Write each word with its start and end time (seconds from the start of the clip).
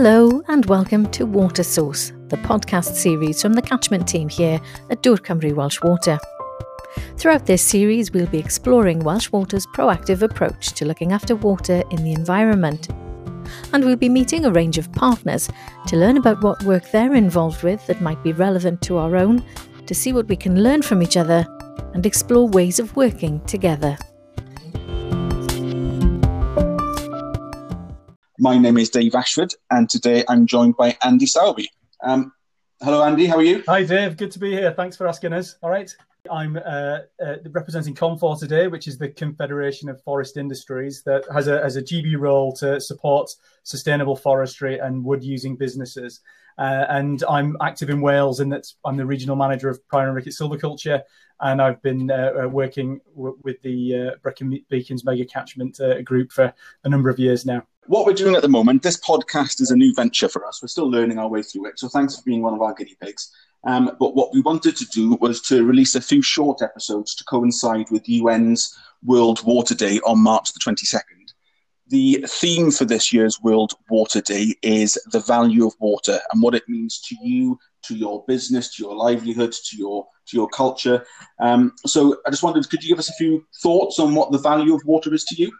Hello, 0.00 0.40
and 0.46 0.64
welcome 0.66 1.10
to 1.10 1.26
Water 1.26 1.64
Source, 1.64 2.12
the 2.28 2.36
podcast 2.36 2.94
series 2.94 3.42
from 3.42 3.52
the 3.52 3.60
catchment 3.60 4.06
team 4.06 4.28
here 4.28 4.60
at 4.90 5.02
Dŵr 5.02 5.18
Cymru 5.18 5.56
Welsh 5.56 5.82
Water. 5.82 6.20
Throughout 7.16 7.46
this 7.46 7.62
series, 7.62 8.12
we'll 8.12 8.28
be 8.28 8.38
exploring 8.38 9.00
Welsh 9.00 9.32
Water's 9.32 9.66
proactive 9.66 10.22
approach 10.22 10.68
to 10.74 10.84
looking 10.84 11.10
after 11.10 11.34
water 11.34 11.82
in 11.90 12.04
the 12.04 12.12
environment. 12.12 12.86
And 13.72 13.84
we'll 13.84 13.96
be 13.96 14.08
meeting 14.08 14.44
a 14.44 14.52
range 14.52 14.78
of 14.78 14.92
partners 14.92 15.50
to 15.88 15.96
learn 15.96 16.16
about 16.16 16.44
what 16.44 16.62
work 16.62 16.88
they're 16.92 17.16
involved 17.16 17.64
with 17.64 17.84
that 17.88 18.00
might 18.00 18.22
be 18.22 18.32
relevant 18.32 18.80
to 18.82 18.98
our 18.98 19.16
own, 19.16 19.44
to 19.86 19.96
see 19.96 20.12
what 20.12 20.28
we 20.28 20.36
can 20.36 20.62
learn 20.62 20.80
from 20.80 21.02
each 21.02 21.16
other, 21.16 21.44
and 21.92 22.06
explore 22.06 22.46
ways 22.46 22.78
of 22.78 22.94
working 22.94 23.40
together. 23.46 23.98
My 28.40 28.56
name 28.56 28.78
is 28.78 28.88
Dave 28.88 29.16
Ashford, 29.16 29.52
and 29.68 29.90
today 29.90 30.22
I'm 30.28 30.46
joined 30.46 30.76
by 30.76 30.96
Andy 31.02 31.26
Sowerby. 31.26 31.66
Um, 32.04 32.32
hello, 32.80 33.02
Andy. 33.02 33.26
How 33.26 33.38
are 33.38 33.42
you? 33.42 33.64
Hi, 33.66 33.82
Dave. 33.82 34.16
Good 34.16 34.30
to 34.30 34.38
be 34.38 34.52
here. 34.52 34.70
Thanks 34.70 34.96
for 34.96 35.08
asking 35.08 35.32
us. 35.32 35.56
All 35.60 35.70
right. 35.70 35.92
I'm 36.30 36.56
uh, 36.56 36.98
uh, 37.20 37.34
representing 37.50 37.96
CONFOR 37.96 38.38
today, 38.38 38.68
which 38.68 38.86
is 38.86 38.96
the 38.96 39.08
Confederation 39.08 39.88
of 39.88 40.00
Forest 40.02 40.36
Industries 40.36 41.02
that 41.02 41.24
has 41.32 41.48
a, 41.48 41.60
has 41.60 41.74
a 41.74 41.82
GB 41.82 42.16
role 42.16 42.52
to 42.58 42.80
support 42.80 43.28
sustainable 43.64 44.14
forestry 44.14 44.78
and 44.78 45.04
wood 45.04 45.24
using 45.24 45.56
businesses. 45.56 46.20
Uh, 46.58 46.86
and 46.88 47.22
I'm 47.28 47.56
active 47.62 47.88
in 47.90 48.00
Wales, 48.00 48.40
and 48.40 48.52
that's 48.52 48.76
I'm 48.84 48.96
the 48.96 49.06
regional 49.06 49.36
manager 49.36 49.68
of 49.68 49.86
Pryor 49.88 50.08
and 50.08 50.16
Rickett 50.16 50.34
Silviculture, 50.34 51.02
and 51.40 51.62
I've 51.62 51.80
been 51.82 52.10
uh, 52.10 52.32
uh 52.44 52.48
working 52.48 53.00
w- 53.14 53.38
with 53.44 53.62
the 53.62 53.94
uh, 53.94 54.10
Brecon 54.22 54.62
Beacons 54.68 55.04
Mega 55.04 55.24
Catchment 55.24 55.80
uh, 55.80 56.02
Group 56.02 56.32
for 56.32 56.52
a 56.84 56.88
number 56.88 57.10
of 57.10 57.18
years 57.18 57.46
now 57.46 57.64
what 57.88 58.04
we're 58.04 58.12
doing 58.12 58.36
at 58.36 58.42
the 58.42 58.48
moment, 58.48 58.82
this 58.82 59.00
podcast 59.00 59.62
is 59.62 59.70
a 59.70 59.76
new 59.76 59.94
venture 59.94 60.28
for 60.28 60.46
us. 60.46 60.60
We're 60.62 60.68
still 60.68 60.90
learning 60.90 61.18
our 61.18 61.28
way 61.28 61.42
through 61.42 61.66
it. 61.66 61.78
So 61.78 61.88
thanks 61.88 62.16
for 62.16 62.22
being 62.22 62.42
one 62.42 62.52
of 62.52 62.60
our 62.60 62.74
guinea 62.74 62.96
pigs. 63.00 63.32
Um, 63.64 63.96
but 63.98 64.14
what 64.14 64.32
we 64.32 64.42
wanted 64.42 64.76
to 64.76 64.84
do 64.86 65.14
was 65.20 65.40
to 65.42 65.64
release 65.64 65.94
a 65.94 66.00
few 66.00 66.22
short 66.22 66.62
episodes 66.62 67.14
to 67.16 67.24
coincide 67.24 67.90
with 67.90 68.08
UN's 68.08 68.76
World 69.04 69.42
Water 69.44 69.74
Day 69.74 70.00
on 70.00 70.18
March 70.18 70.52
the 70.52 70.60
22nd. 70.60 71.17
The 71.88 72.24
theme 72.28 72.70
for 72.70 72.84
this 72.84 73.12
year's 73.12 73.40
World 73.40 73.72
Water 73.88 74.20
Day 74.20 74.54
is 74.62 74.98
the 75.10 75.20
value 75.20 75.66
of 75.66 75.74
water 75.80 76.20
and 76.32 76.42
what 76.42 76.54
it 76.54 76.68
means 76.68 77.00
to 77.08 77.16
you, 77.22 77.58
to 77.82 77.94
your 77.94 78.24
business, 78.26 78.76
to 78.76 78.82
your 78.82 78.94
livelihood, 78.94 79.52
to 79.52 79.76
your 79.76 80.06
to 80.26 80.36
your 80.36 80.48
culture. 80.48 81.04
Um, 81.40 81.72
so 81.86 82.18
I 82.26 82.30
just 82.30 82.42
wondered, 82.42 82.68
could 82.68 82.82
you 82.82 82.90
give 82.90 82.98
us 82.98 83.08
a 83.08 83.14
few 83.14 83.46
thoughts 83.62 83.98
on 83.98 84.14
what 84.14 84.30
the 84.30 84.38
value 84.38 84.74
of 84.74 84.82
water 84.84 85.14
is 85.14 85.24
to 85.24 85.34
you? 85.42 85.50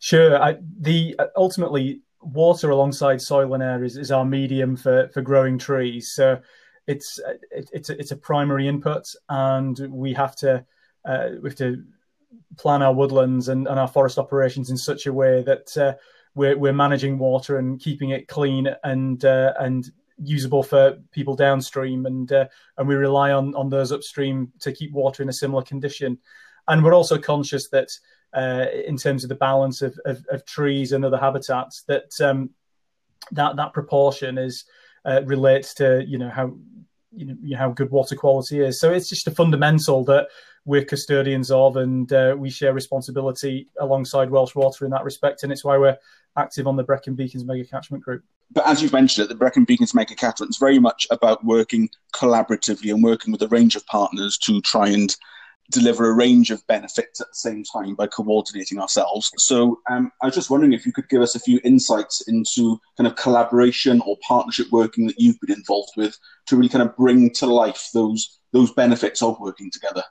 Sure. 0.00 0.42
I, 0.42 0.56
the 0.80 1.14
uh, 1.18 1.26
ultimately 1.36 2.00
water 2.20 2.70
alongside 2.70 3.20
soil 3.20 3.54
and 3.54 3.62
air 3.62 3.84
is, 3.84 3.96
is 3.96 4.10
our 4.10 4.24
medium 4.24 4.76
for, 4.76 5.08
for 5.14 5.22
growing 5.22 5.58
trees. 5.58 6.10
So 6.12 6.40
it's 6.86 7.20
it, 7.52 7.70
it's 7.72 7.90
a, 7.90 7.98
it's 8.00 8.10
a 8.10 8.16
primary 8.16 8.66
input, 8.66 9.04
and 9.28 9.78
we 9.90 10.12
have 10.14 10.34
to 10.36 10.64
uh, 11.04 11.28
we 11.40 11.48
have 11.48 11.58
to 11.58 11.84
plan 12.58 12.82
our 12.82 12.94
woodlands 12.94 13.48
and, 13.48 13.66
and 13.66 13.78
our 13.78 13.88
forest 13.88 14.18
operations 14.18 14.70
in 14.70 14.76
such 14.76 15.06
a 15.06 15.12
way 15.12 15.42
that 15.42 15.76
uh, 15.76 15.94
we're 16.34 16.56
we're 16.56 16.72
managing 16.72 17.18
water 17.18 17.58
and 17.58 17.80
keeping 17.80 18.10
it 18.10 18.28
clean 18.28 18.68
and 18.84 19.24
uh, 19.24 19.52
and 19.58 19.90
usable 20.22 20.62
for 20.62 20.98
people 21.12 21.34
downstream, 21.34 22.06
and 22.06 22.30
uh, 22.32 22.46
and 22.76 22.88
we 22.88 22.94
rely 22.94 23.32
on 23.32 23.54
on 23.54 23.68
those 23.68 23.92
upstream 23.92 24.52
to 24.60 24.72
keep 24.72 24.92
water 24.92 25.22
in 25.22 25.28
a 25.28 25.34
similar 25.34 25.62
condition. 25.62 26.18
And 26.68 26.84
we're 26.84 26.94
also 26.94 27.18
conscious 27.18 27.68
that 27.70 27.88
uh, 28.34 28.66
in 28.86 28.96
terms 28.96 29.24
of 29.24 29.28
the 29.28 29.34
balance 29.34 29.82
of, 29.82 29.98
of, 30.04 30.24
of, 30.30 30.44
trees 30.44 30.92
and 30.92 31.04
other 31.04 31.18
habitats 31.18 31.82
that 31.88 32.10
um, 32.20 32.50
that 33.32 33.56
that 33.56 33.72
proportion 33.72 34.38
is 34.38 34.64
uh, 35.04 35.22
relates 35.24 35.74
to 35.74 36.04
you 36.06 36.18
know 36.18 36.30
how 36.30 36.56
you 37.12 37.26
know 37.26 37.56
how 37.56 37.70
good 37.70 37.90
water 37.90 38.14
quality 38.14 38.60
is. 38.60 38.78
So 38.78 38.92
it's 38.92 39.08
just 39.08 39.26
a 39.26 39.32
fundamental 39.32 40.04
that 40.04 40.28
we're 40.64 40.84
custodians 40.84 41.50
of, 41.50 41.76
and 41.76 42.12
uh, 42.12 42.34
we 42.38 42.50
share 42.50 42.72
responsibility 42.72 43.68
alongside 43.80 44.30
Welsh 44.30 44.54
Water 44.54 44.84
in 44.84 44.90
that 44.90 45.04
respect, 45.04 45.42
and 45.42 45.52
it's 45.52 45.64
why 45.64 45.78
we're 45.78 45.96
active 46.36 46.66
on 46.66 46.76
the 46.76 46.84
Brecon 46.84 47.14
Beacons 47.14 47.44
Mega 47.44 47.64
Catchment 47.64 48.04
Group. 48.04 48.22
But 48.52 48.66
as 48.66 48.82
you've 48.82 48.92
mentioned 48.92 49.24
it, 49.24 49.28
the 49.28 49.36
Brecon 49.36 49.64
Beacons 49.64 49.94
Mega 49.94 50.14
Catchment 50.14 50.50
is 50.50 50.58
very 50.58 50.78
much 50.78 51.06
about 51.10 51.44
working 51.44 51.88
collaboratively 52.14 52.92
and 52.92 53.02
working 53.02 53.32
with 53.32 53.42
a 53.42 53.48
range 53.48 53.76
of 53.76 53.86
partners 53.86 54.36
to 54.38 54.60
try 54.62 54.88
and 54.88 55.14
deliver 55.70 56.10
a 56.10 56.14
range 56.14 56.50
of 56.50 56.66
benefits 56.66 57.20
at 57.20 57.28
the 57.28 57.34
same 57.34 57.62
time 57.62 57.94
by 57.94 58.06
coordinating 58.06 58.80
ourselves. 58.80 59.30
So 59.38 59.78
um, 59.88 60.10
I 60.20 60.26
was 60.26 60.34
just 60.34 60.50
wondering 60.50 60.72
if 60.72 60.84
you 60.84 60.92
could 60.92 61.08
give 61.08 61.22
us 61.22 61.36
a 61.36 61.40
few 61.40 61.60
insights 61.64 62.26
into 62.28 62.80
kind 62.96 63.06
of 63.06 63.16
collaboration 63.16 64.02
or 64.04 64.16
partnership 64.26 64.66
working 64.72 65.06
that 65.06 65.18
you've 65.18 65.38
been 65.40 65.56
involved 65.56 65.92
with 65.96 66.18
to 66.46 66.56
really 66.56 66.68
kind 66.68 66.82
of 66.82 66.96
bring 66.96 67.30
to 67.34 67.46
life 67.46 67.88
those 67.94 68.40
those 68.52 68.72
benefits 68.72 69.22
of 69.22 69.38
working 69.38 69.70
together. 69.70 70.02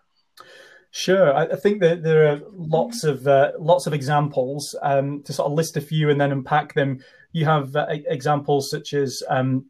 Sure, 0.92 1.36
I, 1.36 1.56
think 1.56 1.82
that 1.82 2.02
there 2.02 2.32
are 2.32 2.42
lots 2.52 3.04
of 3.04 3.28
uh, 3.28 3.52
lots 3.60 3.86
of 3.86 3.94
examples 3.94 4.76
um, 4.82 5.22
to 5.24 5.34
sort 5.34 5.46
of 5.46 5.54
list 5.54 5.78
a 5.78 5.82
few 5.82 6.10
and 6.10 6.20
then 6.20 6.32
unpack 6.32 6.74
them. 6.74 7.04
You 7.32 7.46
have 7.46 7.76
uh, 7.76 7.86
examples 7.90 8.72
such 8.72 8.96
as 8.96 9.22
um, 9.30 9.68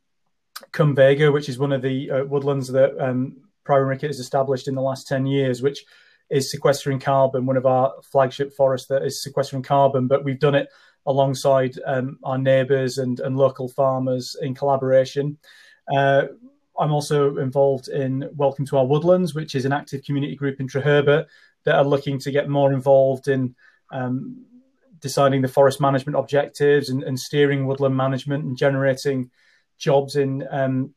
Cumvega, 0.72 1.34
which 1.34 1.50
is 1.50 1.60
one 1.60 1.74
of 1.74 1.82
the 1.82 2.10
uh, 2.10 2.24
woodlands 2.24 2.70
that 2.70 2.98
um, 3.04 3.36
Pryor 3.66 3.82
and 3.82 3.90
Rickett 3.90 4.10
has 4.10 4.20
established 4.20 4.70
in 4.70 4.76
the 4.76 4.82
last 4.82 5.08
10 5.08 5.26
years, 5.26 5.62
which 5.62 5.84
is 6.30 6.52
sequestering 6.52 7.00
carbon, 7.00 7.46
one 7.46 7.58
of 7.58 7.66
our 7.66 7.94
flagship 8.04 8.54
forests 8.56 8.88
that 8.88 9.04
is 9.04 9.22
sequestering 9.22 9.64
carbon, 9.64 10.08
but 10.08 10.24
we've 10.24 10.40
done 10.40 10.56
it 10.56 10.70
alongside 11.06 11.74
um, 11.86 12.18
our 12.24 12.38
neighbours 12.38 12.98
and, 12.98 13.20
and 13.20 13.38
local 13.38 13.68
farmers 13.68 14.36
in 14.42 14.54
collaboration. 14.54 15.38
Uh, 15.94 16.24
I'm 16.80 16.94
also 16.94 17.38
involved 17.38 17.90
in 17.90 18.30
Welcome 18.36 18.66
to 18.68 18.78
Our 18.78 18.86
Woodlands, 18.86 19.36
which 19.36 19.54
is 19.54 19.66
an 19.66 19.74
active 19.74 20.04
community 20.04 20.36
group 20.36 20.60
in 20.60 20.68
Treherbert 20.68 21.28
that 21.66 21.76
are 21.76 21.84
looking 21.84 22.18
to 22.20 22.32
get 22.32 22.48
more 22.48 22.72
involved 22.72 23.28
in 23.28 23.56
um, 23.92 24.46
deciding 25.02 25.42
the 25.42 25.48
forest 25.48 25.82
management 25.82 26.18
objectives 26.18 26.90
and, 26.90 27.04
and, 27.04 27.20
steering 27.20 27.66
woodland 27.66 27.96
management 27.96 28.46
and 28.46 28.58
generating 28.58 29.30
jobs 29.78 30.16
in 30.16 30.46
um, 30.52 30.94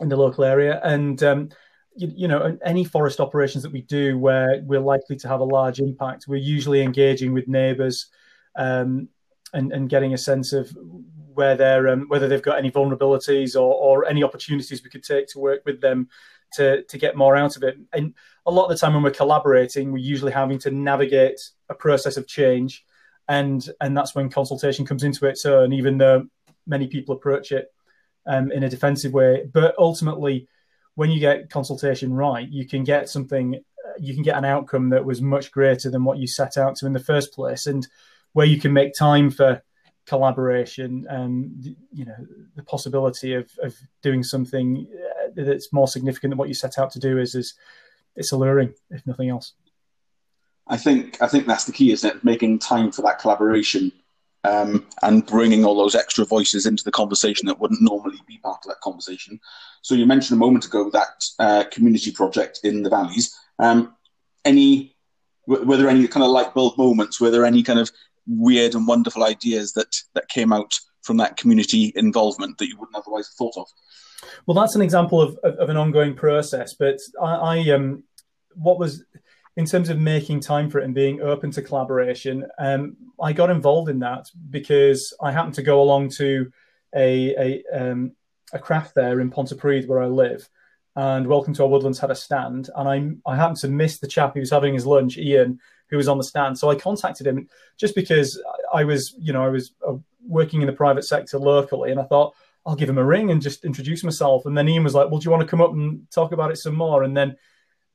in 0.00 0.08
the 0.08 0.16
local 0.16 0.44
area. 0.44 0.80
And 0.82 1.22
um, 1.22 1.48
you, 1.96 2.12
you, 2.14 2.28
know 2.28 2.58
any 2.64 2.84
forest 2.84 3.20
operations 3.20 3.62
that 3.62 3.72
we 3.72 3.82
do 3.82 4.18
where 4.18 4.60
we're 4.64 4.80
likely 4.80 5.16
to 5.16 5.28
have 5.28 5.40
a 5.40 5.44
large 5.44 5.78
impact 5.78 6.26
we're 6.26 6.36
usually 6.36 6.82
engaging 6.82 7.32
with 7.32 7.46
neighbors 7.46 8.06
um, 8.56 9.08
and, 9.52 9.72
and, 9.72 9.88
getting 9.88 10.12
a 10.14 10.18
sense 10.18 10.52
of 10.52 10.76
where 11.34 11.56
they're 11.56 11.88
um, 11.88 12.06
whether 12.08 12.28
they've 12.28 12.42
got 12.42 12.58
any 12.58 12.70
vulnerabilities 12.70 13.54
or, 13.54 13.74
or, 13.74 14.06
any 14.06 14.22
opportunities 14.22 14.82
we 14.82 14.90
could 14.90 15.04
take 15.04 15.26
to 15.28 15.38
work 15.38 15.62
with 15.64 15.80
them 15.80 16.08
to, 16.54 16.82
to 16.84 16.98
get 16.98 17.16
more 17.16 17.36
out 17.36 17.56
of 17.56 17.62
it. 17.62 17.76
And 17.92 18.14
a 18.46 18.50
lot 18.50 18.64
of 18.64 18.70
the 18.70 18.76
time 18.76 18.94
when 18.94 19.02
we're 19.02 19.10
collaborating 19.10 19.92
we're 19.92 19.98
usually 19.98 20.32
having 20.32 20.58
to 20.60 20.70
navigate 20.70 21.40
a 21.68 21.74
process 21.74 22.16
of 22.16 22.26
change 22.26 22.84
and 23.28 23.68
and 23.80 23.96
that's 23.96 24.14
when 24.14 24.28
consultation 24.28 24.86
comes 24.86 25.02
into 25.02 25.26
its 25.26 25.46
own 25.46 25.72
even 25.72 25.98
though 25.98 26.26
many 26.66 26.86
people 26.86 27.14
approach 27.14 27.52
it 27.52 27.72
um, 28.26 28.50
in 28.52 28.62
a 28.62 28.70
defensive 28.70 29.12
way. 29.12 29.44
But 29.52 29.74
ultimately 29.78 30.48
when 30.94 31.10
you 31.10 31.20
get 31.20 31.50
consultation 31.50 32.12
right, 32.12 32.48
you 32.48 32.66
can 32.66 32.84
get 32.84 33.08
something, 33.08 33.60
you 33.98 34.14
can 34.14 34.22
get 34.22 34.36
an 34.36 34.44
outcome 34.44 34.90
that 34.90 35.04
was 35.04 35.20
much 35.20 35.50
greater 35.50 35.90
than 35.90 36.04
what 36.04 36.18
you 36.18 36.26
set 36.26 36.56
out 36.56 36.76
to 36.76 36.86
in 36.86 36.92
the 36.92 37.00
first 37.00 37.32
place, 37.32 37.66
and 37.66 37.86
where 38.32 38.46
you 38.46 38.60
can 38.60 38.72
make 38.72 38.94
time 38.94 39.30
for 39.30 39.62
collaboration 40.06 41.06
and 41.08 41.76
you 41.92 42.04
know 42.04 42.16
the 42.56 42.62
possibility 42.62 43.34
of, 43.34 43.50
of 43.62 43.74
doing 44.02 44.22
something 44.22 44.86
uh, 44.92 45.30
that's 45.34 45.72
more 45.72 45.88
significant 45.88 46.30
than 46.30 46.38
what 46.38 46.48
you 46.48 46.54
set 46.54 46.78
out 46.78 46.90
to 46.90 46.98
do 46.98 47.18
is 47.18 47.34
is 47.34 47.54
it's 48.16 48.32
alluring 48.32 48.72
if 48.90 49.06
nothing 49.06 49.30
else 49.30 49.54
i 50.66 50.76
think 50.76 51.20
i 51.22 51.26
think 51.26 51.46
that's 51.46 51.64
the 51.64 51.72
key 51.72 51.90
isn't 51.90 52.16
it 52.16 52.24
making 52.24 52.58
time 52.58 52.92
for 52.92 53.02
that 53.02 53.18
collaboration 53.18 53.90
um, 54.44 54.86
and 55.02 55.26
bringing 55.26 55.64
all 55.64 55.76
those 55.76 55.94
extra 55.94 56.24
voices 56.24 56.66
into 56.66 56.84
the 56.84 56.92
conversation 56.92 57.46
that 57.46 57.58
wouldn't 57.58 57.80
normally 57.80 58.18
be 58.26 58.38
part 58.38 58.58
of 58.64 58.68
that 58.68 58.80
conversation. 58.82 59.40
So 59.80 59.94
you 59.94 60.06
mentioned 60.06 60.36
a 60.36 60.44
moment 60.44 60.66
ago 60.66 60.90
that 60.90 61.24
uh, 61.38 61.64
community 61.72 62.12
project 62.12 62.60
in 62.62 62.82
the 62.82 62.90
valleys. 62.90 63.34
Um, 63.58 63.94
any 64.44 64.94
were 65.46 65.76
there 65.76 65.88
any 65.88 66.06
kind 66.08 66.24
of 66.24 66.30
light 66.30 66.54
bulb 66.54 66.78
moments? 66.78 67.20
Were 67.20 67.30
there 67.30 67.44
any 67.44 67.62
kind 67.62 67.78
of 67.78 67.90
weird 68.26 68.74
and 68.74 68.86
wonderful 68.86 69.24
ideas 69.24 69.72
that 69.72 69.96
that 70.14 70.28
came 70.28 70.52
out 70.52 70.78
from 71.02 71.16
that 71.18 71.36
community 71.36 71.92
involvement 71.96 72.58
that 72.58 72.68
you 72.68 72.78
wouldn't 72.78 72.96
otherwise 72.96 73.28
have 73.28 73.34
thought 73.34 73.56
of? 73.56 73.66
Well, 74.46 74.54
that's 74.54 74.74
an 74.74 74.82
example 74.82 75.20
of, 75.20 75.38
of, 75.44 75.54
of 75.56 75.68
an 75.68 75.76
ongoing 75.76 76.14
process. 76.14 76.74
But 76.74 76.98
I, 77.20 77.34
I 77.34 77.70
um, 77.70 78.04
what 78.54 78.78
was 78.78 79.04
in 79.56 79.66
terms 79.66 79.88
of 79.88 79.98
making 79.98 80.40
time 80.40 80.68
for 80.68 80.80
it 80.80 80.84
and 80.84 80.94
being 80.94 81.20
open 81.20 81.50
to 81.52 81.62
collaboration, 81.62 82.44
um, 82.58 82.96
I 83.20 83.32
got 83.32 83.50
involved 83.50 83.88
in 83.88 84.00
that 84.00 84.28
because 84.50 85.14
I 85.20 85.30
happened 85.30 85.54
to 85.54 85.62
go 85.62 85.80
along 85.80 86.10
to 86.10 86.50
a 86.94 87.62
a, 87.72 87.90
um, 87.90 88.12
a 88.52 88.58
craft 88.58 88.94
there 88.94 89.20
in 89.20 89.30
Pontypridd 89.30 89.86
where 89.86 90.02
I 90.02 90.06
live, 90.06 90.48
and 90.96 91.26
Welcome 91.26 91.54
to 91.54 91.62
Our 91.62 91.68
Woodlands 91.68 91.98
had 91.98 92.10
a 92.10 92.16
stand, 92.16 92.70
and 92.74 92.88
I 93.26 93.30
I 93.30 93.36
happened 93.36 93.58
to 93.58 93.68
miss 93.68 93.98
the 93.98 94.08
chap 94.08 94.34
who 94.34 94.40
was 94.40 94.50
having 94.50 94.74
his 94.74 94.86
lunch, 94.86 95.18
Ian, 95.18 95.60
who 95.88 95.96
was 95.96 96.08
on 96.08 96.18
the 96.18 96.24
stand. 96.24 96.58
So 96.58 96.70
I 96.70 96.74
contacted 96.74 97.26
him 97.26 97.48
just 97.76 97.94
because 97.94 98.40
I 98.72 98.84
was, 98.84 99.14
you 99.18 99.32
know, 99.32 99.44
I 99.44 99.48
was 99.48 99.72
uh, 99.86 99.94
working 100.26 100.60
in 100.60 100.66
the 100.66 100.72
private 100.72 101.04
sector 101.04 101.38
locally, 101.38 101.90
and 101.90 102.00
I 102.00 102.04
thought 102.04 102.34
I'll 102.66 102.76
give 102.76 102.88
him 102.88 102.98
a 102.98 103.04
ring 103.04 103.30
and 103.30 103.42
just 103.42 103.64
introduce 103.64 104.02
myself. 104.02 104.46
And 104.46 104.56
then 104.56 104.68
Ian 104.68 104.84
was 104.84 104.94
like, 104.94 105.10
"Well, 105.10 105.20
do 105.20 105.24
you 105.24 105.30
want 105.30 105.42
to 105.42 105.48
come 105.48 105.60
up 105.60 105.72
and 105.72 106.10
talk 106.10 106.32
about 106.32 106.50
it 106.50 106.58
some 106.58 106.74
more?" 106.74 107.02
And 107.02 107.16
then 107.16 107.36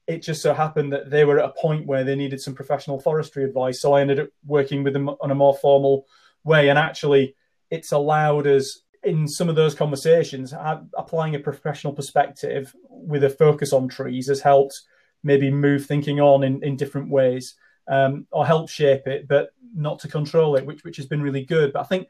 it 0.07 0.23
just 0.23 0.41
so 0.41 0.53
happened 0.53 0.93
that 0.93 1.09
they 1.09 1.25
were 1.25 1.39
at 1.39 1.49
a 1.49 1.61
point 1.61 1.85
where 1.85 2.03
they 2.03 2.15
needed 2.15 2.41
some 2.41 2.55
professional 2.55 2.99
forestry 2.99 3.43
advice, 3.43 3.81
so 3.81 3.93
I 3.93 4.01
ended 4.01 4.19
up 4.19 4.29
working 4.45 4.83
with 4.83 4.93
them 4.93 5.09
on 5.09 5.31
a 5.31 5.35
more 5.35 5.55
formal 5.55 6.05
way. 6.43 6.69
And 6.69 6.79
actually, 6.79 7.35
it's 7.69 7.91
allowed 7.91 8.47
us 8.47 8.81
in 9.03 9.27
some 9.27 9.49
of 9.49 9.55
those 9.55 9.75
conversations, 9.75 10.53
applying 10.97 11.35
a 11.35 11.39
professional 11.39 11.93
perspective 11.93 12.75
with 12.89 13.23
a 13.23 13.29
focus 13.29 13.71
on 13.71 13.87
trees 13.87 14.27
has 14.27 14.41
helped 14.41 14.81
maybe 15.23 15.49
move 15.49 15.85
thinking 15.85 16.19
on 16.19 16.43
in, 16.43 16.63
in 16.63 16.75
different 16.75 17.09
ways 17.09 17.55
um, 17.89 18.27
or 18.31 18.45
help 18.45 18.69
shape 18.69 19.07
it, 19.07 19.27
but 19.27 19.49
not 19.75 19.99
to 19.99 20.07
control 20.07 20.55
it, 20.55 20.65
which 20.65 20.83
which 20.83 20.97
has 20.97 21.07
been 21.07 21.21
really 21.21 21.43
good. 21.43 21.73
But 21.73 21.81
I 21.81 21.85
think 21.85 22.07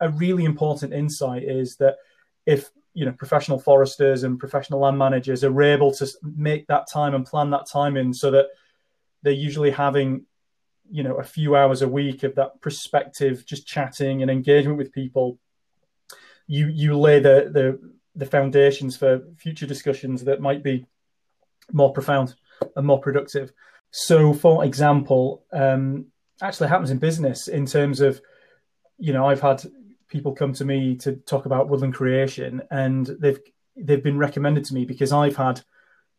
a 0.00 0.10
really 0.10 0.44
important 0.44 0.92
insight 0.92 1.44
is 1.44 1.76
that 1.76 1.96
if 2.46 2.70
you 2.94 3.04
know 3.04 3.12
professional 3.12 3.60
foresters 3.60 4.24
and 4.24 4.38
professional 4.38 4.80
land 4.80 4.98
managers 4.98 5.44
are 5.44 5.62
able 5.62 5.92
to 5.92 6.08
make 6.22 6.66
that 6.66 6.90
time 6.90 7.14
and 7.14 7.24
plan 7.24 7.50
that 7.50 7.66
time 7.66 7.96
in 7.96 8.12
so 8.12 8.30
that 8.32 8.48
they're 9.22 9.32
usually 9.32 9.70
having 9.70 10.26
you 10.90 11.02
know 11.02 11.16
a 11.16 11.22
few 11.22 11.54
hours 11.54 11.82
a 11.82 11.88
week 11.88 12.24
of 12.24 12.34
that 12.34 12.60
perspective 12.60 13.46
just 13.46 13.66
chatting 13.66 14.22
and 14.22 14.30
engagement 14.30 14.76
with 14.76 14.92
people 14.92 15.38
you 16.48 16.66
you 16.66 16.98
lay 16.98 17.20
the 17.20 17.50
the 17.52 17.92
the 18.16 18.26
foundations 18.26 18.96
for 18.96 19.22
future 19.36 19.66
discussions 19.66 20.24
that 20.24 20.40
might 20.40 20.64
be 20.64 20.84
more 21.72 21.92
profound 21.92 22.34
and 22.74 22.84
more 22.86 23.00
productive 23.00 23.52
so 23.90 24.32
for 24.32 24.64
example 24.64 25.44
um 25.52 26.06
actually 26.42 26.68
happens 26.68 26.90
in 26.90 26.98
business 26.98 27.48
in 27.48 27.66
terms 27.66 28.00
of 28.00 28.20
you 28.98 29.12
know 29.12 29.26
i've 29.26 29.40
had 29.40 29.62
people 30.08 30.34
come 30.34 30.52
to 30.52 30.64
me 30.64 30.96
to 30.96 31.16
talk 31.16 31.46
about 31.46 31.68
woodland 31.68 31.94
creation 31.94 32.62
and 32.70 33.06
they've 33.06 33.40
they've 33.76 34.02
been 34.02 34.18
recommended 34.18 34.64
to 34.64 34.74
me 34.74 34.84
because 34.84 35.12
i've 35.12 35.36
had 35.36 35.60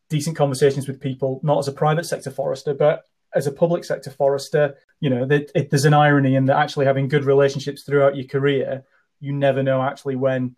decent 0.10 0.36
conversations 0.36 0.88
with 0.88 1.00
people 1.00 1.40
not 1.44 1.60
as 1.60 1.68
a 1.68 1.72
private 1.72 2.06
sector 2.06 2.30
forester 2.30 2.74
but 2.74 3.06
as 3.34 3.48
a 3.48 3.52
public 3.52 3.84
sector 3.84 4.12
forester. 4.12 4.76
You 5.00 5.10
know 5.10 5.26
that 5.26 5.70
there's 5.70 5.86
an 5.86 5.94
irony 5.94 6.36
in 6.36 6.46
that 6.46 6.58
actually 6.58 6.86
having 6.86 7.08
good 7.08 7.24
relationships 7.24 7.84
throughout 7.84 8.16
your 8.16 8.28
career 8.28 8.84
you 9.20 9.34
never 9.34 9.64
know 9.64 9.82
actually 9.82 10.16
when 10.16 10.56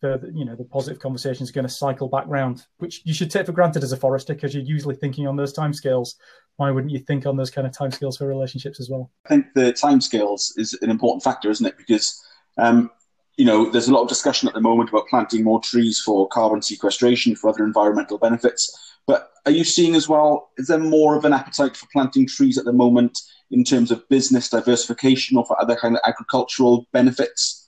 the 0.00 0.30
you 0.34 0.44
know 0.44 0.54
the 0.54 0.64
positive 0.64 1.00
conversation 1.00 1.42
is 1.42 1.50
going 1.50 1.66
to 1.66 1.72
cycle 1.72 2.08
back 2.08 2.24
round, 2.26 2.66
which 2.78 3.02
you 3.04 3.12
should 3.12 3.30
take 3.30 3.46
for 3.46 3.52
granted 3.52 3.82
as 3.82 3.92
a 3.92 3.96
forester 3.96 4.34
because 4.34 4.54
you're 4.54 4.64
usually 4.64 4.94
thinking 4.94 5.26
on 5.26 5.36
those 5.36 5.52
timescales. 5.52 6.14
Why 6.56 6.70
wouldn't 6.70 6.92
you 6.92 7.00
think 7.00 7.26
on 7.26 7.36
those 7.36 7.50
kind 7.50 7.66
of 7.66 7.72
timescales 7.72 8.18
for 8.18 8.26
relationships 8.26 8.80
as 8.80 8.88
well? 8.88 9.10
I 9.26 9.28
think 9.28 9.46
the 9.54 9.72
timescales 9.72 10.52
is 10.56 10.78
an 10.82 10.90
important 10.90 11.22
factor, 11.22 11.50
isn't 11.50 11.66
it? 11.66 11.76
Because 11.76 12.20
um, 12.58 12.90
you 13.36 13.44
know 13.44 13.70
there's 13.70 13.88
a 13.88 13.92
lot 13.92 14.02
of 14.02 14.08
discussion 14.08 14.48
at 14.48 14.54
the 14.54 14.60
moment 14.60 14.90
about 14.90 15.08
planting 15.08 15.44
more 15.44 15.60
trees 15.60 16.00
for 16.00 16.28
carbon 16.28 16.62
sequestration 16.62 17.34
for 17.34 17.50
other 17.50 17.64
environmental 17.64 18.18
benefits. 18.18 18.96
But 19.06 19.30
are 19.46 19.52
you 19.52 19.64
seeing 19.64 19.94
as 19.94 20.08
well? 20.08 20.50
Is 20.58 20.68
there 20.68 20.78
more 20.78 21.16
of 21.16 21.24
an 21.24 21.32
appetite 21.32 21.76
for 21.76 21.86
planting 21.92 22.26
trees 22.26 22.58
at 22.58 22.66
the 22.66 22.72
moment 22.72 23.18
in 23.50 23.64
terms 23.64 23.90
of 23.90 24.06
business 24.08 24.50
diversification 24.50 25.38
or 25.38 25.46
for 25.46 25.60
other 25.60 25.74
kind 25.74 25.96
of 25.96 26.02
agricultural 26.06 26.86
benefits? 26.92 27.67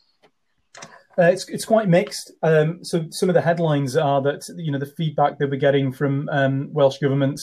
Uh, 1.18 1.24
it's 1.24 1.48
it's 1.48 1.64
quite 1.64 1.88
mixed. 1.88 2.32
Um, 2.42 2.84
so 2.84 3.06
some 3.10 3.28
of 3.28 3.34
the 3.34 3.40
headlines 3.40 3.96
are 3.96 4.22
that 4.22 4.42
you 4.56 4.70
know 4.70 4.78
the 4.78 4.86
feedback 4.86 5.38
that 5.38 5.50
we're 5.50 5.56
getting 5.56 5.92
from 5.92 6.28
um, 6.30 6.72
Welsh 6.72 6.98
government 6.98 7.40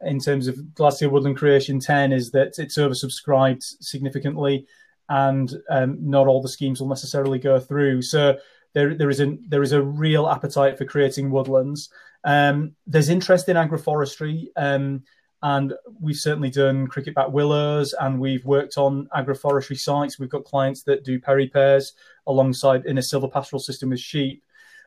in 0.00 0.18
terms 0.18 0.48
of 0.48 0.56
Glastir 0.74 1.10
Woodland 1.10 1.36
Creation 1.36 1.78
10 1.78 2.12
is 2.12 2.32
that 2.32 2.54
it's 2.58 2.78
oversubscribed 2.78 3.62
significantly, 3.80 4.66
and 5.08 5.54
um, 5.70 5.98
not 6.00 6.26
all 6.26 6.42
the 6.42 6.48
schemes 6.48 6.80
will 6.80 6.88
necessarily 6.88 7.38
go 7.38 7.60
through. 7.60 8.02
So 8.02 8.38
there 8.72 8.94
there 8.94 9.10
is 9.10 9.20
a 9.20 9.36
there 9.46 9.62
is 9.62 9.72
a 9.72 9.82
real 9.82 10.28
appetite 10.28 10.78
for 10.78 10.84
creating 10.84 11.30
woodlands. 11.30 11.90
Um, 12.24 12.76
there's 12.86 13.08
interest 13.08 13.48
in 13.48 13.56
agroforestry. 13.56 14.46
Um, 14.56 15.04
and 15.44 15.74
we've 16.00 16.16
certainly 16.16 16.50
done 16.50 16.86
cricket 16.86 17.16
bat 17.16 17.32
willows 17.32 17.94
and 17.98 18.20
we've 18.20 18.44
worked 18.44 18.78
on 18.78 19.08
agroforestry 19.12 19.76
sites. 19.76 20.18
We've 20.18 20.30
got 20.30 20.44
clients 20.44 20.84
that 20.84 21.04
do 21.04 21.18
perry 21.18 21.48
pears 21.48 21.94
alongside 22.26 22.86
in 22.86 22.98
a 22.98 23.02
silvopastoral 23.02 23.60
system 23.60 23.90
with 23.90 24.00
sheep. 24.00 24.42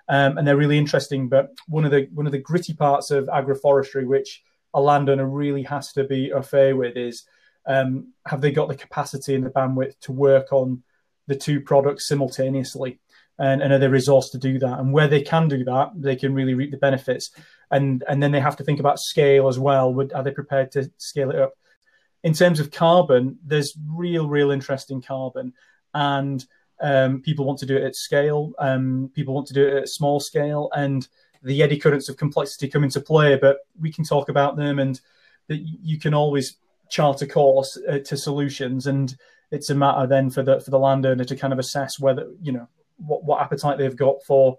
Um, 0.08 0.38
and 0.38 0.48
they're 0.48 0.58
really 0.58 0.78
interesting. 0.78 1.30
But 1.30 1.52
one 1.68 1.86
of 1.86 1.92
the 1.92 2.08
one 2.14 2.26
of 2.26 2.32
the 2.32 2.40
gritty 2.40 2.74
parts 2.74 3.12
of 3.12 3.26
agroforestry, 3.28 4.06
which 4.06 4.44
a 4.74 4.82
landowner 4.82 5.28
really 5.28 5.64
has 5.64 5.92
to 5.94 6.04
be 6.04 6.32
au 6.32 6.42
fait 6.42 6.74
with, 6.74 6.96
is 6.96 7.26
um, 7.66 8.14
have 8.28 8.42
they 8.42 8.52
got 8.52 8.68
the 8.68 8.76
capacity 8.76 9.34
and 9.34 9.46
the 9.46 9.50
bandwidth 9.50 10.00
to 10.02 10.12
work 10.12 10.54
on 10.54 10.84
the 11.28 11.36
two 11.36 11.60
products 11.60 12.08
simultaneously? 12.08 13.00
And, 13.38 13.62
and 13.62 13.74
are 13.74 13.80
they 13.80 13.88
resourced 13.88 14.32
to 14.32 14.38
do 14.38 14.60
that? 14.60 14.80
And 14.80 14.94
where 14.94 15.10
they 15.10 15.22
can 15.22 15.50
do 15.50 15.66
that, 15.66 15.92
they 15.96 16.16
can 16.16 16.34
really 16.34 16.54
reap 16.54 16.72
the 16.72 16.78
benefits 16.78 17.32
and 17.72 18.04
and 18.08 18.22
then 18.22 18.32
they 18.32 18.40
have 18.40 18.58
to 18.58 18.64
think 18.64 18.80
about 18.80 19.00
scale 19.00 19.48
as 19.48 19.60
well. 19.60 19.94
Would 19.94 20.14
are 20.14 20.24
they 20.24 20.32
prepared 20.32 20.72
to 20.74 20.92
scale 20.98 21.32
it 21.32 21.40
up? 21.40 21.54
In 22.24 22.34
terms 22.34 22.60
of 22.60 22.72
carbon, 22.72 23.38
there's 23.46 23.78
real, 23.88 24.28
real 24.28 24.52
interest 24.52 24.92
in 24.92 25.02
carbon, 25.02 25.54
and 25.94 26.44
um, 26.82 27.22
people 27.22 27.46
want 27.46 27.60
to 27.60 27.66
do 27.66 27.78
it 27.78 27.84
at 27.84 27.96
scale. 27.96 28.54
Um, 28.60 29.12
people 29.14 29.34
want 29.34 29.48
to 29.48 29.54
do 29.54 29.68
it 29.68 29.74
at 29.76 29.90
small 29.90 30.20
scale, 30.20 30.70
and 30.76 31.08
the 31.44 31.62
eddy 31.62 31.78
currents 31.78 32.10
of 32.10 32.18
complexity 32.18 32.68
come 32.68 32.84
into 32.84 33.02
play. 33.02 33.38
But 33.38 33.60
we 33.80 33.92
can 33.92 34.04
talk 34.04 34.30
about 34.30 34.56
them, 34.56 34.80
and 34.80 35.00
that 35.48 35.58
you 35.58 36.00
can 36.00 36.14
always 36.14 36.58
chart 36.90 37.22
a 37.22 37.28
course 37.28 37.78
uh, 37.90 38.00
to 38.00 38.18
solutions, 38.18 38.88
and 38.88 39.16
it's 39.52 39.70
a 39.70 39.76
matter 39.76 40.08
then 40.08 40.30
for 40.30 40.44
the 40.44 40.60
for 40.60 40.72
the 40.72 40.80
landowner 40.80 41.24
to 41.24 41.36
kind 41.36 41.54
of 41.54 41.60
assess 41.60 42.00
whether 42.00 42.28
you 42.42 42.52
know 42.52 42.68
what, 42.98 43.24
what 43.24 43.42
appetite 43.42 43.78
they've 43.78 43.96
got 43.96 44.24
for 44.24 44.58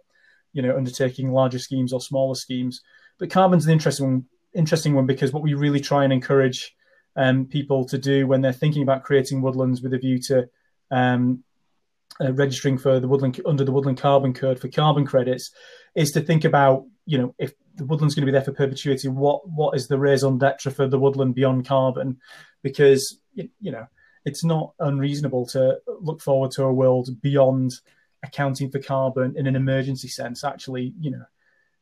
you 0.53 0.63
know 0.63 0.77
undertaking 0.77 1.33
larger 1.33 1.59
schemes 1.59 1.93
or 1.93 2.01
smaller 2.01 2.35
schemes. 2.35 2.83
But 3.19 3.31
carbon's 3.31 3.67
an 3.67 3.73
interesting 3.73 4.07
one, 4.07 4.25
interesting 4.55 4.95
one 4.95 5.07
because 5.07 5.33
what 5.33 5.43
we 5.43 5.55
really 5.55 5.81
try 5.81 6.05
and 6.05 6.13
encourage 6.13 6.75
um, 7.17 7.47
people 7.47 7.85
to 7.87 7.99
do 7.99 8.27
when 8.27 8.41
they're 8.41 8.53
thinking 8.53 8.83
about 8.83 9.05
creating 9.05 9.41
woodlands 9.41 9.83
with 9.83 9.95
a 9.95 9.99
view 9.99 10.19
to 10.23 10.49
um, 10.91 11.43
uh, 12.21 12.33
registering 12.33 12.79
for 12.79 13.01
the 13.01 13.09
woodland 13.09 13.41
under 13.47 13.65
the 13.65 13.73
woodland 13.73 13.99
carbon 13.99 14.33
code 14.33 14.59
for 14.59 14.69
carbon 14.69 15.05
credits 15.05 15.51
is 15.95 16.11
to 16.11 16.21
think 16.21 16.45
about 16.45 16.85
you 17.05 17.19
know 17.19 17.35
if 17.39 17.53
the 17.75 17.85
woodland's 17.85 18.15
going 18.15 18.23
to 18.23 18.31
be 18.31 18.33
there 18.33 18.45
for 18.45 18.53
perpetuity 18.53 19.09
what 19.09 19.49
what 19.49 19.77
is 19.77 19.89
the 19.89 19.99
raison 19.99 20.39
d'etre 20.39 20.73
for 20.73 20.87
the 20.87 20.99
woodland 20.99 21.35
beyond 21.35 21.67
carbon 21.67 22.19
because 22.63 23.19
you 23.35 23.71
know 23.71 23.87
it's 24.27 24.45
not 24.45 24.75
unreasonable 24.81 25.47
to 25.47 25.79
look 26.01 26.21
forward 26.21 26.51
to 26.51 26.65
a 26.65 26.73
world 26.73 27.09
beyond 27.23 27.73
accounting 28.25 28.71
for 28.71 28.81
carbon 28.81 29.35
in 29.37 29.47
an 29.47 29.57
emergency 29.57 30.09
sense. 30.09 30.45
Actually, 30.45 30.93
you 31.01 31.11
know, 31.11 31.25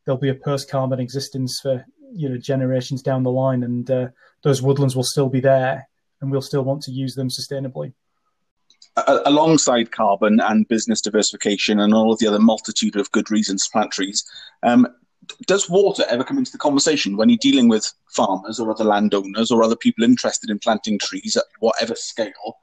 there'll 0.04 0.20
be 0.20 0.28
a 0.28 0.34
post-carbon 0.34 1.00
existence 1.00 1.58
for 1.60 1.84
you 2.12 2.28
know 2.28 2.36
generations 2.36 3.02
down 3.02 3.22
the 3.22 3.30
line, 3.30 3.62
and 3.62 3.90
uh, 3.90 4.08
those 4.42 4.62
woodlands 4.62 4.94
will 4.94 5.04
still 5.04 5.28
be 5.28 5.40
there, 5.40 5.88
and 6.20 6.30
we'll 6.30 6.42
still 6.42 6.62
want 6.62 6.82
to 6.82 6.92
use 6.92 7.14
them 7.14 7.28
sustainably. 7.28 7.94
Alongside 8.96 9.90
carbon 9.90 10.40
and 10.40 10.68
business 10.68 11.00
diversification 11.00 11.80
and 11.80 11.92
all 11.92 12.12
of 12.12 12.20
the 12.20 12.28
other 12.28 12.38
multitude 12.38 12.94
of 12.94 13.10
good 13.10 13.30
reasons 13.30 13.64
to 13.64 13.70
plant 13.70 13.90
trees, 13.90 14.24
um, 14.62 14.86
does 15.46 15.68
water 15.68 16.04
ever 16.08 16.22
come 16.22 16.38
into 16.38 16.52
the 16.52 16.58
conversation 16.58 17.16
when 17.16 17.28
you're 17.28 17.38
dealing 17.40 17.68
with 17.68 17.92
farmers 18.10 18.60
or 18.60 18.70
other 18.70 18.84
landowners 18.84 19.50
or 19.50 19.62
other 19.62 19.76
people 19.76 20.04
interested 20.04 20.50
in 20.50 20.58
planting 20.58 20.98
trees 20.98 21.36
at 21.36 21.44
whatever 21.58 21.94
scale? 21.94 22.58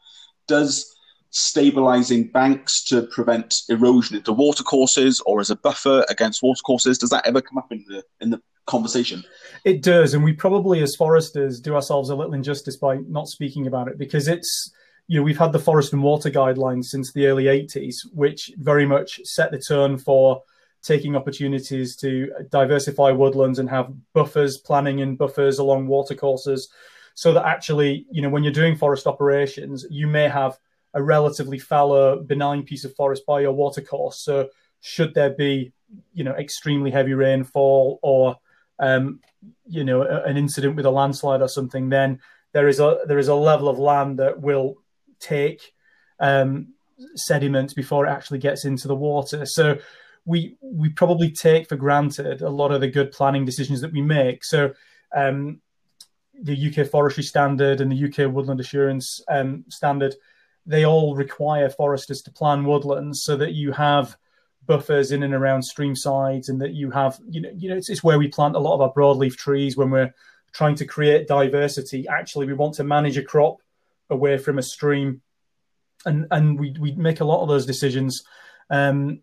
Does 0.48 0.96
stabilizing 1.32 2.28
banks 2.28 2.84
to 2.84 3.04
prevent 3.04 3.56
erosion 3.70 4.18
into 4.18 4.34
watercourses 4.34 5.22
or 5.26 5.40
as 5.40 5.50
a 5.50 5.56
buffer 5.56 6.06
against 6.10 6.44
watercourses? 6.44 6.98
Does 6.98 7.10
that 7.10 7.26
ever 7.26 7.42
come 7.42 7.58
up 7.58 7.72
in 7.72 7.84
the 7.88 8.04
in 8.20 8.30
the 8.30 8.42
conversation? 8.68 9.24
It 9.66 9.82
does, 9.82 10.14
and 10.14 10.24
we 10.24 10.34
probably 10.34 10.82
as 10.82 10.96
foresters 10.96 11.60
do 11.60 11.76
ourselves 11.76 12.10
a 12.10 12.16
little 12.16 12.34
injustice 12.34 12.78
by 12.78 12.98
not 13.08 13.28
speaking 13.28 13.68
about 13.68 13.88
it 13.88 13.98
because 13.98 14.28
it's 14.28 14.72
you 15.12 15.18
know 15.18 15.24
we've 15.24 15.38
had 15.38 15.52
the 15.52 15.60
forest 15.60 15.94
and 15.94 16.04
water 16.04 16.30
guidelines 16.30 16.86
since 16.86 17.12
the 17.12 17.26
early 17.28 17.46
80s 17.46 18.08
which 18.14 18.52
very 18.58 18.86
much 18.86 19.20
set 19.24 19.52
the 19.52 19.60
tone 19.60 19.98
for 19.98 20.44
taking 20.82 21.16
opportunities 21.16 21.96
to 21.96 22.32
diversify 22.50 23.12
woodlands 23.12 23.60
and 23.60 23.70
have 23.70 23.94
buffers 24.14 24.58
planning 24.58 25.02
and 25.02 25.18
buffers 25.18 25.60
along 25.60 25.88
watercourses 25.88 26.70
so 27.14 27.34
that 27.34 27.46
actually 27.46 28.06
you 28.10 28.22
know 28.22 28.30
when 28.30 28.44
you're 28.44 28.54
doing 28.54 28.76
forest 28.76 29.06
operations 29.08 29.86
you 29.90 30.08
may 30.08 30.28
have 30.30 30.58
a 30.94 31.02
relatively 31.02 31.60
fallow, 31.60 32.22
benign 32.22 32.64
piece 32.64 32.84
of 32.84 32.96
forest 32.96 33.26
by 33.26 33.42
your 33.42 33.54
watercourse. 33.54 34.20
So 34.20 34.50
should 34.82 35.14
there 35.14 35.30
be, 35.30 35.72
you 36.14 36.24
know, 36.24 36.34
extremely 36.34 36.92
heavy 36.92 37.14
rainfall 37.14 38.00
or, 38.02 38.38
um, 38.80 39.20
you 39.68 39.84
know, 39.84 40.02
an 40.02 40.38
incident 40.38 40.76
with 40.76 40.86
a 40.86 40.92
landslide 40.92 41.42
or 41.42 41.48
something, 41.48 41.90
then 41.90 42.20
there 42.54 42.68
is 42.68 42.80
a 42.80 43.00
there 43.08 43.20
is 43.20 43.30
a 43.30 43.36
level 43.36 43.70
of 43.70 43.80
land 43.80 44.20
that 44.20 44.42
will 44.42 44.78
take 45.22 45.74
um, 46.20 46.74
sediment 47.16 47.76
before 47.76 48.06
it 48.06 48.10
actually 48.10 48.40
gets 48.40 48.66
into 48.66 48.88
the 48.88 48.96
water. 48.96 49.46
So 49.46 49.78
we 50.26 50.56
we 50.62 50.90
probably 50.90 51.32
take 51.32 51.68
for 51.68 51.76
granted 51.76 52.42
a 52.42 52.50
lot 52.50 52.72
of 52.72 52.82
the 52.82 52.88
good 52.88 53.12
planning 53.12 53.46
decisions 53.46 53.82
that 53.82 53.92
we 53.92 54.02
make. 54.02 54.44
So 54.44 54.74
um, 55.16 55.62
the 56.40 56.68
UK 56.70 56.88
Forestry 56.88 57.24
Standard 57.24 57.82
and 57.82 57.92
the 57.92 58.06
UK 58.06 58.32
Woodland 58.32 58.60
Assurance 58.60 59.22
um, 59.30 59.66
Standard 59.70 60.16
they 60.66 60.86
all 60.86 61.16
require 61.16 61.70
foresters 61.70 62.22
to 62.22 62.32
plan 62.32 62.64
woodlands 62.66 63.24
so 63.24 63.36
that 63.38 63.54
you 63.54 63.72
have 63.72 64.16
buffers 64.66 65.12
in 65.12 65.24
and 65.24 65.34
around 65.34 65.64
stream 65.64 65.96
sides 65.96 66.50
and 66.50 66.62
that 66.62 66.74
you 66.74 66.92
have 66.92 67.20
you 67.28 67.42
know 67.42 67.50
you 67.56 67.70
know 67.70 67.76
it's, 67.76 67.90
it's 67.90 68.04
where 68.04 68.20
we 68.20 68.28
plant 68.28 68.56
a 68.56 68.60
lot 68.60 68.76
of 68.76 68.82
our 68.82 68.94
broadleaf 68.94 69.36
trees 69.36 69.76
when 69.76 69.90
we're 69.90 70.14
trying 70.54 70.76
to 70.76 70.86
create 70.86 71.28
diversity 71.28 72.08
actually 72.08 72.46
we 72.46 72.54
want 72.54 72.74
to 72.74 72.84
manage 72.84 73.18
a 73.18 73.24
crop 73.24 73.58
away 74.12 74.38
from 74.38 74.60
a 74.60 74.64
stream 74.64 75.22
and 76.06 76.28
and 76.32 76.60
we 76.60 76.76
we 76.80 76.92
make 76.94 77.22
a 77.22 77.26
lot 77.26 77.42
of 77.42 77.48
those 77.48 77.66
decisions 77.66 78.24
um 78.70 79.22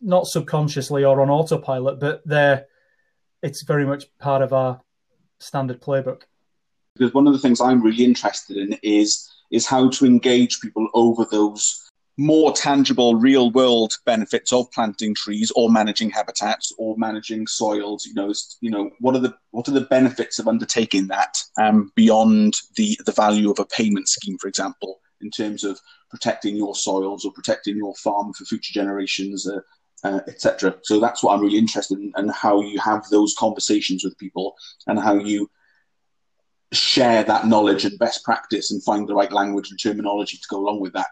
not 0.00 0.26
subconsciously 0.26 1.04
or 1.04 1.20
on 1.20 1.30
autopilot 1.30 2.00
but 2.00 2.22
they're 2.24 2.66
it's 3.42 3.62
very 3.62 3.86
much 3.86 4.06
part 4.18 4.42
of 4.42 4.52
our 4.52 4.80
standard 5.38 5.80
playbook. 5.80 6.22
Because 6.94 7.14
one 7.14 7.26
of 7.28 7.32
the 7.32 7.38
things 7.38 7.60
i'm 7.60 7.82
really 7.82 8.04
interested 8.04 8.56
in 8.56 8.78
is 8.82 9.30
is 9.50 9.66
how 9.66 9.88
to 9.88 10.06
engage 10.06 10.60
people 10.60 10.88
over 10.94 11.24
those 11.30 11.87
more 12.18 12.52
tangible 12.52 13.14
real 13.14 13.52
world 13.52 13.94
benefits 14.04 14.52
of 14.52 14.70
planting 14.72 15.14
trees 15.14 15.52
or 15.54 15.70
managing 15.70 16.10
habitats 16.10 16.72
or 16.76 16.96
managing 16.98 17.46
soils 17.46 18.04
you 18.04 18.12
know 18.12 18.34
you 18.60 18.70
know 18.70 18.90
what 18.98 19.14
are 19.14 19.20
the 19.20 19.32
what 19.52 19.68
are 19.68 19.72
the 19.72 19.82
benefits 19.82 20.40
of 20.40 20.48
undertaking 20.48 21.06
that 21.06 21.38
um, 21.58 21.92
beyond 21.94 22.54
the 22.74 22.98
the 23.06 23.12
value 23.12 23.50
of 23.50 23.60
a 23.60 23.64
payment 23.64 24.08
scheme 24.08 24.36
for 24.38 24.48
example 24.48 24.98
in 25.20 25.30
terms 25.30 25.62
of 25.62 25.78
protecting 26.10 26.56
your 26.56 26.74
soils 26.74 27.24
or 27.24 27.32
protecting 27.32 27.76
your 27.76 27.94
farm 27.94 28.32
for 28.32 28.44
future 28.44 28.72
generations 28.72 29.48
uh, 29.48 29.60
uh, 30.02 30.20
etc 30.26 30.74
so 30.82 30.98
that's 30.98 31.22
what 31.22 31.34
i'm 31.34 31.40
really 31.40 31.56
interested 31.56 31.98
in 31.98 32.12
and 32.16 32.32
how 32.32 32.60
you 32.60 32.80
have 32.80 33.04
those 33.10 33.34
conversations 33.38 34.02
with 34.02 34.18
people 34.18 34.56
and 34.88 34.98
how 34.98 35.14
you 35.14 35.48
share 36.72 37.22
that 37.22 37.46
knowledge 37.46 37.84
and 37.84 37.98
best 37.98 38.24
practice 38.24 38.72
and 38.72 38.82
find 38.82 39.08
the 39.08 39.14
right 39.14 39.32
language 39.32 39.70
and 39.70 39.80
terminology 39.80 40.36
to 40.36 40.48
go 40.50 40.58
along 40.58 40.80
with 40.80 40.92
that 40.92 41.06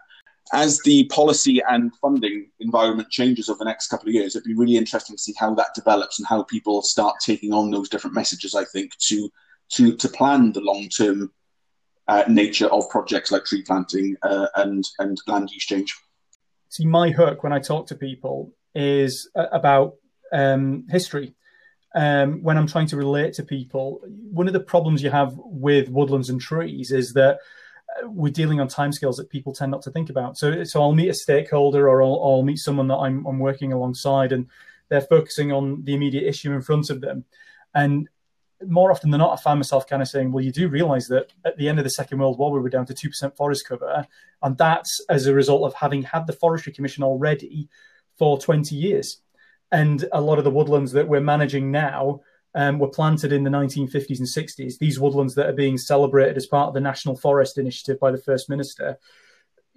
as 0.53 0.79
the 0.81 1.05
policy 1.05 1.61
and 1.67 1.95
funding 1.95 2.49
environment 2.59 3.09
changes 3.09 3.49
over 3.49 3.59
the 3.59 3.65
next 3.65 3.87
couple 3.87 4.07
of 4.07 4.13
years, 4.13 4.35
it'd 4.35 4.45
be 4.45 4.53
really 4.53 4.77
interesting 4.77 5.15
to 5.15 5.21
see 5.21 5.33
how 5.37 5.53
that 5.55 5.73
develops 5.75 6.19
and 6.19 6.27
how 6.27 6.43
people 6.43 6.81
start 6.81 7.15
taking 7.23 7.53
on 7.53 7.71
those 7.71 7.89
different 7.89 8.15
messages. 8.15 8.55
I 8.55 8.65
think 8.65 8.91
to 9.07 9.29
to 9.73 9.95
to 9.95 10.09
plan 10.09 10.53
the 10.53 10.61
long 10.61 10.87
term 10.89 11.31
uh, 12.07 12.23
nature 12.27 12.67
of 12.67 12.89
projects 12.89 13.31
like 13.31 13.45
tree 13.45 13.63
planting 13.63 14.15
uh, 14.23 14.47
and 14.55 14.83
and 14.99 15.17
land 15.27 15.51
use 15.51 15.65
change. 15.65 15.95
See, 16.69 16.85
my 16.85 17.11
hook 17.11 17.43
when 17.43 17.53
I 17.53 17.59
talk 17.59 17.87
to 17.87 17.95
people 17.95 18.53
is 18.75 19.29
about 19.35 19.95
um, 20.31 20.85
history. 20.89 21.33
Um, 21.95 22.43
when 22.43 22.57
I'm 22.57 22.67
trying 22.67 22.87
to 22.87 22.97
relate 22.97 23.33
to 23.35 23.43
people, 23.43 24.01
one 24.05 24.45
of 24.45 24.53
the 24.53 24.59
problems 24.59 25.01
you 25.01 25.09
have 25.09 25.33
with 25.37 25.89
woodlands 25.89 26.29
and 26.29 26.39
trees 26.39 26.91
is 26.91 27.13
that 27.13 27.39
we're 28.03 28.31
dealing 28.31 28.59
on 28.59 28.67
timescales 28.67 29.17
that 29.17 29.29
people 29.29 29.53
tend 29.53 29.71
not 29.71 29.81
to 29.83 29.91
think 29.91 30.09
about. 30.09 30.37
So, 30.37 30.63
so 30.63 30.81
I'll 30.81 30.93
meet 30.93 31.09
a 31.09 31.13
stakeholder 31.13 31.89
or 31.89 32.01
I'll, 32.01 32.21
I'll 32.23 32.43
meet 32.43 32.57
someone 32.57 32.87
that 32.87 32.97
I'm, 32.97 33.25
I'm, 33.25 33.39
working 33.39 33.73
alongside, 33.73 34.31
and 34.31 34.47
they're 34.89 35.01
focusing 35.01 35.51
on 35.51 35.83
the 35.83 35.93
immediate 35.93 36.27
issue 36.27 36.53
in 36.53 36.61
front 36.61 36.89
of 36.89 37.01
them. 37.01 37.25
And 37.73 38.09
more 38.65 38.91
often 38.91 39.11
than 39.11 39.19
not, 39.19 39.37
I 39.37 39.41
find 39.41 39.59
myself 39.59 39.87
kind 39.87 40.01
of 40.01 40.07
saying, 40.07 40.31
"Well, 40.31 40.43
you 40.43 40.51
do 40.51 40.67
realise 40.67 41.07
that 41.09 41.31
at 41.45 41.57
the 41.57 41.69
end 41.69 41.77
of 41.77 41.83
the 41.83 41.91
Second 41.91 42.19
World 42.19 42.39
War, 42.39 42.51
we 42.51 42.59
were 42.59 42.69
down 42.69 42.85
to 42.87 42.93
two 42.93 43.09
percent 43.09 43.35
forest 43.37 43.67
cover, 43.67 44.05
and 44.41 44.57
that's 44.57 44.99
as 45.09 45.27
a 45.27 45.33
result 45.33 45.63
of 45.63 45.75
having 45.75 46.03
had 46.03 46.25
the 46.25 46.33
Forestry 46.33 46.73
Commission 46.73 47.03
already 47.03 47.69
for 48.17 48.39
20 48.39 48.75
years." 48.75 49.21
And 49.71 50.05
a 50.11 50.21
lot 50.21 50.37
of 50.37 50.43
the 50.43 50.51
woodlands 50.51 50.93
that 50.93 51.07
we're 51.07 51.19
managing 51.19 51.71
now 51.71 52.21
um, 52.57 52.79
were 52.79 52.89
planted 52.89 53.31
in 53.31 53.43
the 53.43 53.51
1950s 53.51 54.17
and 54.17 54.27
60s. 54.27 54.79
These 54.79 54.99
woodlands 54.99 55.35
that 55.35 55.47
are 55.47 55.53
being 55.53 55.77
celebrated 55.77 56.37
as 56.37 56.47
part 56.47 56.67
of 56.67 56.73
the 56.73 56.81
National 56.81 57.15
Forest 57.15 57.59
Initiative 57.59 57.99
by 57.99 58.09
the 58.09 58.17
First 58.17 58.49
Minister, 58.49 58.97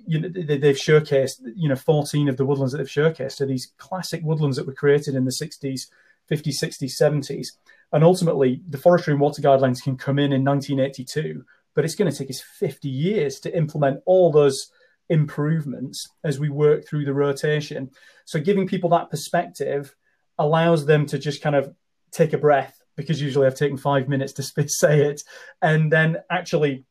you 0.07 0.19
know, 0.19 0.29
they, 0.31 0.55
have 0.55 0.77
showcased, 0.77 1.43
you 1.55 1.69
know, 1.69 1.77
14 1.77 2.31
of 2.31 2.39
the 2.39 2.47
woodlands 2.47 2.73
that 2.73 2.79
they've 2.79 2.87
showcased 2.87 3.43
are 3.43 3.47
these 3.47 3.75
classic 3.77 4.23
woodlands 4.25 4.57
that 4.57 4.67
were 4.67 4.73
created 4.73 5.15
in 5.15 5.27
the 5.27 5.31
60s, 5.31 5.89
50s, 6.31 6.65
60s, 6.65 6.99
70s. 6.99 7.49
And 7.93 8.03
ultimately, 8.03 8.63
the 8.67 8.79
Forestry 8.79 9.13
and 9.13 9.21
Water 9.21 9.43
Guidelines 9.43 9.83
can 9.83 9.99
come 9.99 10.19
in 10.19 10.33
in 10.33 10.43
1982, 10.43 11.45
but 11.75 11.85
it's 11.85 11.95
going 11.95 12.11
to 12.11 12.17
take 12.17 12.31
us 12.31 12.41
50 12.41 12.89
years 12.89 13.41
to 13.41 13.55
implement 13.55 14.01
all 14.07 14.33
those 14.33 14.73
improvements 15.11 16.09
as 16.25 16.41
we 16.41 16.49
work 16.49 16.89
through 16.89 17.05
the 17.05 17.13
rotation. 17.13 17.91
So 18.25 18.41
giving 18.41 18.67
people 18.67 18.89
that 18.91 19.11
perspective 19.11 19.95
allows 20.39 20.87
them 20.87 21.05
to 21.05 21.19
just 21.19 21.43
kind 21.43 21.55
of 21.55 21.75
take 22.11 22.33
a 22.33 22.39
breath 22.39 22.81
because 22.97 23.21
usually 23.21 23.47
I've 23.47 23.55
taken 23.55 23.77
five 23.77 24.09
minutes 24.09 24.33
to 24.35 24.43
say 24.69 25.07
it, 25.07 25.23
and 25.63 25.93
then 25.93 26.19
actually 26.31 26.85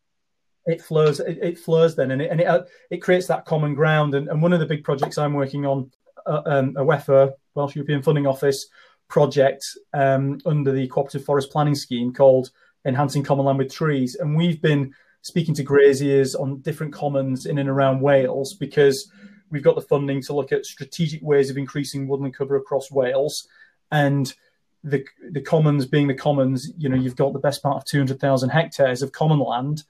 it 0.66 0.82
flows. 0.82 1.20
It, 1.20 1.40
it 1.42 1.60
flows 1.60 1.96
then, 1.96 2.12
and 2.12 2.22
it 2.22 2.32
and 2.32 2.42
it, 2.42 2.48
uh, 2.48 2.64
it 2.90 2.98
creates 2.98 3.28
that 3.28 3.46
common 3.46 3.74
ground. 3.74 4.16
And, 4.16 4.28
and 4.28 4.42
one 4.42 4.54
of 4.54 4.60
the 4.60 4.66
big 4.66 4.84
projects 4.84 5.18
I'm 5.18 5.34
working 5.34 5.66
on, 5.66 5.92
uh, 6.26 6.42
um, 6.46 6.76
a 6.78 6.84
WEFO 6.84 7.32
Welsh 7.56 7.76
European 7.76 8.02
Funding 8.02 8.28
Office 8.28 8.68
project 9.08 9.66
um, 9.94 10.40
under 10.46 10.72
the 10.72 10.88
Cooperative 10.88 11.26
Forest 11.26 11.52
Planning 11.52 11.76
Scheme 11.76 12.14
called 12.14 12.52
Enhancing 12.86 13.24
Common 13.24 13.46
Land 13.46 13.58
with 13.58 13.74
Trees, 13.74 14.16
and 14.16 14.36
we've 14.36 14.62
been 14.62 14.94
speaking 15.22 15.54
to 15.54 15.64
graziers 15.64 16.34
on 16.36 16.62
different 16.62 16.94
commons 16.94 17.46
in 17.46 17.58
and 17.58 17.68
around 17.68 18.00
Wales 18.00 18.54
because 18.54 19.12
we've 19.52 19.64
got 19.64 19.76
the 19.76 19.82
funding 19.82 20.22
to 20.22 20.34
look 20.34 20.52
at 20.52 20.66
strategic 20.66 21.22
ways 21.22 21.50
of 21.50 21.58
increasing 21.58 22.08
woodland 22.08 22.34
cover 22.34 22.56
across 22.56 22.90
Wales 22.90 23.48
and 23.92 24.34
the 24.84 25.06
the 25.32 25.42
commons 25.42 25.86
being 25.86 26.08
the 26.08 26.14
commons, 26.14 26.72
you 26.78 26.90
know, 26.90 26.96
you've 26.96 27.16
got 27.16 27.34
the 27.34 27.40
best 27.40 27.62
part 27.62 27.78
of 27.78 27.86
200,000 27.86 28.50
hectares 28.50 29.02
of 29.02 29.12
common 29.12 29.40
land, 29.40 29.84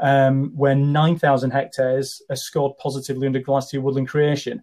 um, 0.00 0.50
where 0.54 0.74
9,000 0.74 1.50
hectares 1.50 2.22
are 2.30 2.36
scored 2.36 2.76
positively 2.78 3.26
under 3.26 3.40
Glastir 3.40 3.80
woodland 3.80 4.08
creation. 4.08 4.62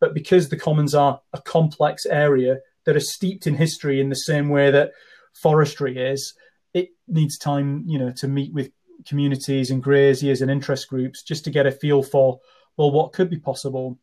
But 0.00 0.14
because 0.14 0.48
the 0.48 0.58
commons 0.58 0.94
are 0.94 1.20
a 1.32 1.40
complex 1.40 2.06
area 2.06 2.58
that 2.84 2.96
are 2.96 3.00
steeped 3.00 3.46
in 3.46 3.54
history 3.54 4.00
in 4.00 4.08
the 4.08 4.16
same 4.16 4.48
way 4.48 4.70
that 4.70 4.92
forestry 5.32 5.96
is, 5.96 6.34
it 6.74 6.90
needs 7.08 7.38
time, 7.38 7.84
you 7.86 7.98
know, 7.98 8.10
to 8.12 8.28
meet 8.28 8.52
with 8.52 8.70
communities 9.06 9.70
and 9.70 9.82
graziers 9.82 10.42
and 10.42 10.50
interest 10.50 10.88
groups 10.88 11.22
just 11.22 11.44
to 11.44 11.50
get 11.50 11.66
a 11.66 11.72
feel 11.72 12.02
for, 12.02 12.40
well, 12.76 12.90
what 12.90 13.12
could 13.12 13.30
be 13.30 13.38
possible. 13.38 13.98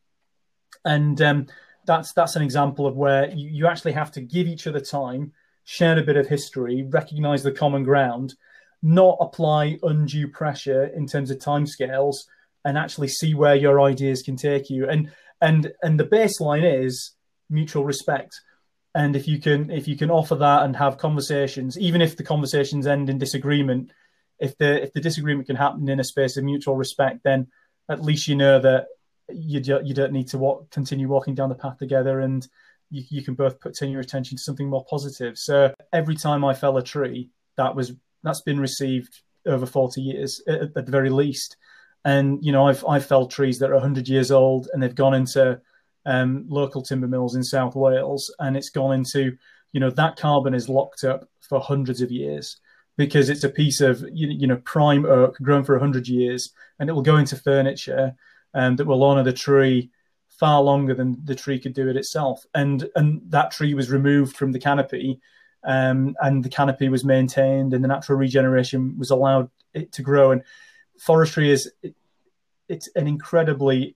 And 0.86 1.22
um, 1.22 1.48
that's 1.90 2.14
that's 2.14 2.36
an 2.36 2.44
example 2.44 2.86
of 2.86 2.96
where 2.96 3.32
you, 3.32 3.50
you 3.50 3.68
actually 3.68 3.94
have 3.94 4.12
to 4.12 4.22
give 4.22 4.48
each 4.48 4.68
other 4.68 4.80
time, 4.80 5.34
share 5.64 5.98
a 5.98 6.04
bit 6.04 6.18
of 6.18 6.28
history, 6.28 6.86
recognize 6.88 7.42
the 7.42 7.52
common 7.52 7.84
ground, 7.84 8.36
not 8.84 9.18
apply 9.20 9.80
undue 9.82 10.28
pressure 10.28 10.86
in 10.86 11.08
terms 11.08 11.32
of 11.32 11.40
timescales, 11.40 12.18
and 12.64 12.78
actually 12.78 13.08
see 13.08 13.34
where 13.34 13.56
your 13.56 13.82
ideas 13.82 14.22
can 14.22 14.36
take 14.36 14.70
you. 14.70 14.88
And 14.88 15.12
and 15.42 15.74
and 15.82 16.00
the 16.00 16.06
baseline 16.06 16.86
is 16.86 17.16
mutual 17.50 17.84
respect. 17.84 18.40
And 18.94 19.16
if 19.16 19.28
you 19.28 19.40
can 19.40 19.72
if 19.72 19.88
you 19.88 19.98
can 19.98 20.12
offer 20.12 20.36
that 20.36 20.64
and 20.64 20.76
have 20.76 21.00
conversations, 21.00 21.76
even 21.80 22.02
if 22.02 22.16
the 22.16 22.24
conversations 22.24 22.86
end 22.86 23.10
in 23.10 23.18
disagreement, 23.18 23.92
if 24.38 24.56
the 24.60 24.84
if 24.84 24.94
the 24.94 25.02
disagreement 25.02 25.48
can 25.48 25.56
happen 25.56 25.90
in 25.90 26.00
a 26.00 26.04
space 26.04 26.38
of 26.38 26.44
mutual 26.44 26.76
respect, 26.76 27.24
then 27.24 27.48
at 27.90 28.04
least 28.04 28.28
you 28.28 28.36
know 28.36 28.60
that 28.60 28.86
you 29.34 29.62
you 29.84 29.94
don't 29.94 30.12
need 30.12 30.28
to 30.30 30.38
walk, 30.38 30.70
continue 30.72 31.08
walking 31.08 31.36
down 31.36 31.50
the 31.50 31.56
path 31.56 31.78
together, 31.78 32.22
and 32.22 32.48
you, 32.90 33.04
you 33.10 33.24
can 33.24 33.34
both 33.34 33.60
put 33.60 33.78
turn 33.78 33.92
your 33.92 34.02
attention 34.02 34.38
to 34.38 34.44
something 34.44 34.70
more 34.70 34.86
positive. 34.86 35.38
So 35.38 35.74
every 35.94 36.16
time 36.16 36.44
I 36.44 36.54
fell 36.54 36.78
a 36.78 36.84
tree, 36.84 37.30
that 37.58 37.76
was 37.76 37.94
that's 38.24 38.42
been 38.42 38.60
received 38.60 39.22
over 39.46 39.66
forty 39.66 40.02
years 40.02 40.42
at, 40.48 40.62
at 40.62 40.86
the 40.86 40.92
very 40.92 41.10
least. 41.10 41.58
And 42.06 42.44
you 42.44 42.52
know, 42.52 42.68
I've 42.68 42.86
I've 42.86 43.06
felled 43.06 43.32
trees 43.32 43.60
that 43.60 43.72
are 43.72 43.80
hundred 43.80 44.08
years 44.08 44.32
old, 44.32 44.70
and 44.74 44.82
they've 44.82 44.96
gone 44.96 45.14
into 45.14 45.60
um, 46.06 46.46
local 46.48 46.82
timber 46.82 47.08
mills 47.08 47.36
in 47.36 47.44
South 47.44 47.76
Wales, 47.76 48.34
and 48.40 48.56
it's 48.56 48.70
gone 48.70 48.94
into 48.94 49.38
you 49.72 49.80
know 49.80 49.90
that 49.92 50.18
carbon 50.18 50.54
is 50.54 50.70
locked 50.70 51.04
up 51.04 51.28
for 51.42 51.60
hundreds 51.60 52.02
of 52.02 52.12
years 52.12 52.58
because 52.98 53.30
it's 53.30 53.46
a 53.46 53.50
piece 53.50 53.82
of 53.82 54.02
you, 54.12 54.28
you 54.28 54.48
know 54.48 54.58
prime 54.58 55.06
oak 55.06 55.38
grown 55.38 55.64
for 55.64 55.76
100 55.76 56.08
years 56.08 56.52
and 56.80 56.90
it 56.90 56.94
will 56.94 57.02
go 57.02 57.18
into 57.18 57.36
furniture 57.36 58.14
um, 58.54 58.76
that 58.76 58.86
will 58.86 59.04
honour 59.04 59.24
the 59.24 59.34
tree 59.34 59.90
far 60.28 60.62
longer 60.62 60.94
than 60.94 61.18
the 61.26 61.36
tree 61.36 61.60
could 61.60 61.74
do 61.74 61.90
it 61.90 61.98
itself. 61.98 62.46
And 62.54 62.90
and 62.96 63.22
that 63.30 63.52
tree 63.52 63.74
was 63.74 63.92
removed 63.92 64.38
from 64.38 64.52
the 64.52 64.60
canopy, 64.60 65.20
um, 65.64 66.16
and 66.22 66.44
the 66.44 66.50
canopy 66.50 66.90
was 66.90 67.04
maintained, 67.04 67.74
and 67.74 67.84
the 67.84 67.88
natural 67.88 68.18
regeneration 68.18 68.98
was 68.98 69.12
allowed 69.12 69.50
it 69.74 69.92
to 69.94 70.02
grow. 70.02 70.32
And 70.32 70.44
forestry 70.98 71.50
is 71.50 71.72
it, 71.82 71.96
it's 72.68 72.90
an 72.96 73.08
incredibly 73.08 73.96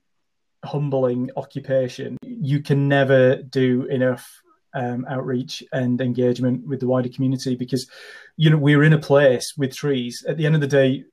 humbling 0.64 1.30
occupation. 1.36 2.18
You 2.22 2.60
can 2.60 2.88
never 2.88 3.36
do 3.36 3.84
enough 3.84 4.42
um, 4.74 5.06
outreach 5.08 5.62
and 5.72 6.00
engagement 6.00 6.66
with 6.66 6.80
the 6.80 6.88
wider 6.88 7.08
community 7.08 7.54
because 7.54 7.88
you 8.36 8.50
know 8.50 8.56
we're 8.56 8.82
in 8.82 8.92
a 8.92 8.98
place 8.98 9.54
with 9.56 9.74
trees. 9.74 10.24
At 10.28 10.36
the 10.36 10.46
end 10.46 10.56
of 10.56 10.60
the 10.60 10.66
day, 10.66 11.04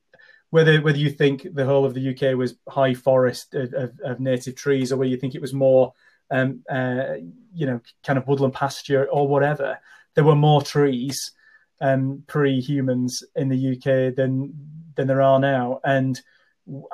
whether 0.52 0.82
whether 0.82 0.98
you 0.98 1.08
think 1.08 1.46
the 1.54 1.64
whole 1.64 1.86
of 1.86 1.94
the 1.94 2.10
UK 2.10 2.36
was 2.36 2.56
high 2.68 2.92
forest 2.92 3.54
of, 3.54 3.72
of, 3.72 3.98
of 4.04 4.20
native 4.20 4.54
trees, 4.54 4.92
or 4.92 4.98
whether 4.98 5.08
you 5.08 5.16
think 5.16 5.34
it 5.34 5.40
was 5.40 5.54
more, 5.54 5.94
um, 6.30 6.62
uh, 6.70 7.14
you 7.54 7.64
know, 7.64 7.80
kind 8.04 8.18
of 8.18 8.26
woodland 8.28 8.52
pasture 8.52 9.06
or 9.10 9.26
whatever, 9.26 9.78
there 10.14 10.24
were 10.24 10.36
more 10.36 10.60
trees 10.60 11.32
um, 11.80 12.22
pre-humans 12.26 13.22
in 13.34 13.48
the 13.48 13.72
UK 13.72 14.14
than 14.14 14.52
than 14.94 15.06
there 15.06 15.22
are 15.22 15.40
now, 15.40 15.80
and 15.84 16.20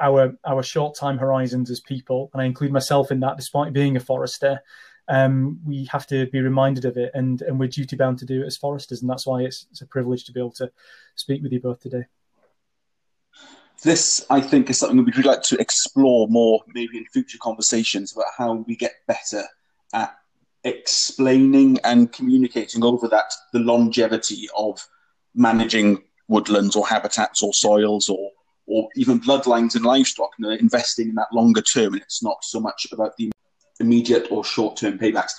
our 0.01 0.39
our 0.45 0.63
short 0.63 0.95
time 0.95 1.19
horizons 1.19 1.69
as 1.69 1.81
people, 1.81 2.31
and 2.33 2.41
I 2.41 2.45
include 2.45 2.71
myself 2.71 3.11
in 3.11 3.19
that, 3.21 3.37
despite 3.37 3.73
being 3.73 3.97
a 3.97 4.01
forester. 4.01 4.61
Um, 5.09 5.59
we 5.67 5.87
have 5.87 6.07
to 6.09 6.27
be 6.27 6.41
reminded 6.41 6.85
of 6.85 6.97
it, 6.97 7.11
and 7.13 7.43
and 7.43 7.59
we're 7.59 7.67
duty 7.67 7.97
bound 7.97 8.19
to 8.19 8.25
do 8.25 8.43
it 8.45 8.47
as 8.47 8.57
foresters, 8.57 9.01
and 9.01 9.11
that's 9.11 9.27
why 9.27 9.43
it's, 9.43 9.67
it's 9.73 9.81
a 9.81 9.87
privilege 9.87 10.27
to 10.27 10.33
be 10.33 10.39
able 10.39 10.53
to 10.53 10.71
speak 11.17 11.43
with 11.43 11.51
you 11.51 11.61
both 11.61 11.81
today. 11.81 12.05
This, 13.83 14.27
I 14.29 14.41
think, 14.41 14.71
is 14.71 14.79
something 14.79 15.05
we'd 15.05 15.25
like 15.25 15.43
to 15.43 15.61
explore 15.61 16.27
more, 16.29 16.63
maybe 16.75 16.99
in 16.99 17.05
future 17.07 17.39
conversations 17.41 18.13
about 18.13 18.27
how 18.37 18.65
we 18.67 18.75
get 18.75 18.95
better 19.07 19.45
at 19.95 20.17
explaining 20.65 21.79
and 21.85 22.13
communicating 22.13 22.83
over 22.83 23.07
that 23.09 23.33
the 23.53 23.61
longevity 23.61 24.49
of 24.57 24.85
managing 25.35 26.03
woodlands 26.27 26.75
or 26.75 26.87
habitats 26.87 27.43
or 27.43 27.55
soils 27.55 28.09
or 28.09 28.31
or 28.69 28.89
even 28.97 29.19
bloodlines 29.19 29.75
and 29.75 29.85
livestock, 29.85 30.31
know, 30.39 30.51
investing 30.51 31.09
in 31.09 31.15
that 31.15 31.33
longer 31.33 31.63
term, 31.63 31.95
and 31.95 32.03
it's 32.03 32.23
not 32.23 32.37
so 32.43 32.61
much 32.61 32.87
about 32.93 33.17
the 33.17 33.31
immediate 33.81 34.31
or 34.31 34.45
short 34.45 34.77
term 34.77 34.99
paybacks. 34.99 35.33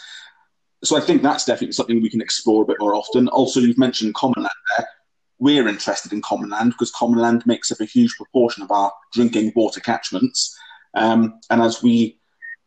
So 0.84 0.98
I 0.98 1.02
think 1.02 1.22
that's 1.22 1.46
definitely 1.46 1.74
something 1.74 2.02
we 2.02 2.10
can 2.10 2.22
explore 2.22 2.64
a 2.64 2.66
bit 2.66 2.78
more 2.80 2.96
often. 2.96 3.28
Also, 3.28 3.60
you've 3.60 3.78
mentioned 3.78 4.16
common 4.16 4.42
land 4.44 4.50
there. 4.78 4.88
We're 5.40 5.68
interested 5.68 6.14
in 6.14 6.22
common 6.22 6.50
land 6.50 6.72
because 6.72 6.92
common 6.92 7.20
land 7.20 7.46
makes 7.46 7.72
up 7.72 7.80
a 7.80 7.86
huge 7.86 8.16
proportion 8.18 8.64
of 8.64 8.72
our 8.72 8.92
drinking 9.14 9.54
water 9.56 9.80
catchments. 9.80 10.56
Um, 10.96 11.40
and 11.50 11.62
as 11.62 11.82
we 11.82 12.20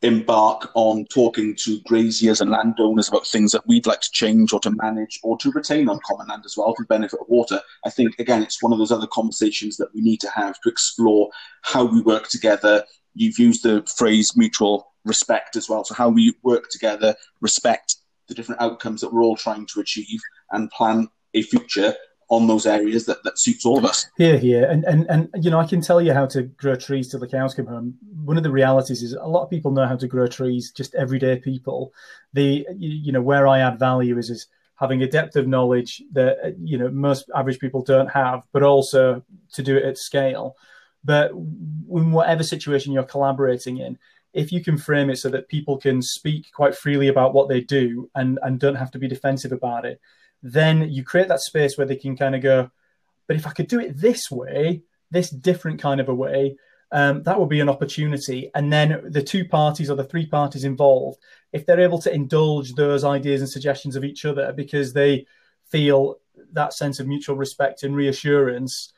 embark 0.02 0.70
on 0.74 1.04
talking 1.06 1.54
to 1.56 1.80
graziers 1.82 2.40
and 2.40 2.50
landowners 2.50 3.08
about 3.08 3.26
things 3.26 3.52
that 3.52 3.66
we'd 3.66 3.86
like 3.86 4.00
to 4.00 4.10
change 4.12 4.52
or 4.52 4.58
to 4.60 4.72
manage 4.82 5.20
or 5.22 5.38
to 5.38 5.50
retain 5.52 5.88
on 5.88 6.00
common 6.04 6.26
land 6.26 6.42
as 6.44 6.56
well 6.56 6.74
for 6.74 6.82
the 6.82 6.88
benefit 6.88 7.20
of 7.20 7.28
water. 7.28 7.60
I 7.86 7.90
think, 7.90 8.18
again, 8.18 8.42
it's 8.42 8.62
one 8.62 8.72
of 8.72 8.78
those 8.78 8.90
other 8.90 9.06
conversations 9.06 9.76
that 9.76 9.94
we 9.94 10.00
need 10.00 10.20
to 10.20 10.30
have 10.30 10.60
to 10.60 10.68
explore 10.68 11.30
how 11.62 11.84
we 11.84 12.00
work 12.02 12.28
together. 12.28 12.84
You've 13.14 13.38
used 13.38 13.62
the 13.62 13.86
phrase 13.96 14.36
mutual 14.36 14.92
respect 15.04 15.54
as 15.54 15.68
well. 15.68 15.84
So, 15.84 15.94
how 15.94 16.08
we 16.08 16.34
work 16.42 16.68
together, 16.70 17.14
respect 17.40 17.96
the 18.26 18.34
different 18.34 18.60
outcomes 18.60 19.00
that 19.00 19.12
we're 19.12 19.22
all 19.22 19.36
trying 19.36 19.66
to 19.66 19.80
achieve, 19.80 20.20
and 20.50 20.70
plan 20.70 21.08
a 21.34 21.42
future 21.42 21.94
on 22.32 22.46
those 22.46 22.64
areas 22.64 23.04
that, 23.04 23.22
that 23.24 23.38
suits 23.38 23.66
all 23.66 23.76
of 23.76 23.84
us. 23.84 24.06
Here, 24.16 24.38
here, 24.38 24.64
and, 24.64 24.84
and 24.84 25.06
and 25.10 25.28
you 25.44 25.50
know, 25.50 25.60
I 25.60 25.66
can 25.66 25.82
tell 25.82 26.00
you 26.00 26.14
how 26.14 26.24
to 26.26 26.44
grow 26.44 26.74
trees 26.74 27.10
till 27.10 27.20
the 27.20 27.28
cows 27.28 27.54
come 27.54 27.66
home. 27.66 27.94
One 28.24 28.38
of 28.38 28.42
the 28.42 28.50
realities 28.50 29.02
is 29.02 29.12
a 29.12 29.26
lot 29.26 29.42
of 29.44 29.50
people 29.50 29.70
know 29.70 29.86
how 29.86 29.96
to 29.96 30.08
grow 30.08 30.26
trees, 30.26 30.72
just 30.72 30.94
everyday 30.94 31.38
people. 31.38 31.92
The 32.32 32.66
you 32.78 33.12
know 33.12 33.20
where 33.20 33.46
I 33.46 33.60
add 33.60 33.78
value 33.78 34.16
is 34.16 34.30
is 34.30 34.46
having 34.76 35.02
a 35.02 35.06
depth 35.06 35.36
of 35.36 35.46
knowledge 35.46 36.02
that 36.12 36.56
you 36.58 36.78
know 36.78 36.88
most 36.88 37.30
average 37.36 37.58
people 37.58 37.82
don't 37.82 38.10
have, 38.10 38.44
but 38.52 38.62
also 38.62 39.22
to 39.52 39.62
do 39.62 39.76
it 39.76 39.84
at 39.84 39.98
scale. 39.98 40.56
But 41.04 41.32
in 41.32 42.12
whatever 42.12 42.42
situation 42.42 42.94
you're 42.94 43.02
collaborating 43.02 43.76
in, 43.78 43.98
if 44.32 44.52
you 44.52 44.64
can 44.64 44.78
frame 44.78 45.10
it 45.10 45.18
so 45.18 45.28
that 45.28 45.48
people 45.48 45.76
can 45.76 46.00
speak 46.00 46.50
quite 46.54 46.74
freely 46.74 47.08
about 47.08 47.34
what 47.34 47.50
they 47.50 47.60
do 47.60 48.08
and 48.14 48.38
and 48.42 48.58
don't 48.58 48.76
have 48.76 48.90
to 48.92 48.98
be 48.98 49.06
defensive 49.06 49.52
about 49.52 49.84
it 49.84 50.00
then 50.42 50.90
you 50.90 51.04
create 51.04 51.28
that 51.28 51.40
space 51.40 51.76
where 51.76 51.86
they 51.86 51.96
can 51.96 52.16
kind 52.16 52.34
of 52.34 52.42
go, 52.42 52.70
but 53.26 53.36
if 53.36 53.46
I 53.46 53.50
could 53.50 53.68
do 53.68 53.80
it 53.80 54.00
this 54.00 54.30
way, 54.30 54.82
this 55.10 55.30
different 55.30 55.80
kind 55.80 56.00
of 56.00 56.08
a 56.08 56.14
way, 56.14 56.56
um, 56.90 57.22
that 57.22 57.40
would 57.40 57.48
be 57.48 57.60
an 57.60 57.68
opportunity. 57.68 58.50
And 58.54 58.72
then 58.72 59.02
the 59.08 59.22
two 59.22 59.46
parties 59.46 59.88
or 59.88 59.96
the 59.96 60.04
three 60.04 60.26
parties 60.26 60.64
involved, 60.64 61.18
if 61.52 61.64
they're 61.64 61.80
able 61.80 62.00
to 62.00 62.12
indulge 62.12 62.74
those 62.74 63.04
ideas 63.04 63.40
and 63.40 63.48
suggestions 63.48 63.96
of 63.96 64.04
each 64.04 64.24
other 64.24 64.52
because 64.52 64.92
they 64.92 65.26
feel 65.70 66.18
that 66.52 66.74
sense 66.74 67.00
of 67.00 67.06
mutual 67.06 67.36
respect 67.36 67.82
and 67.82 67.96
reassurance, 67.96 68.92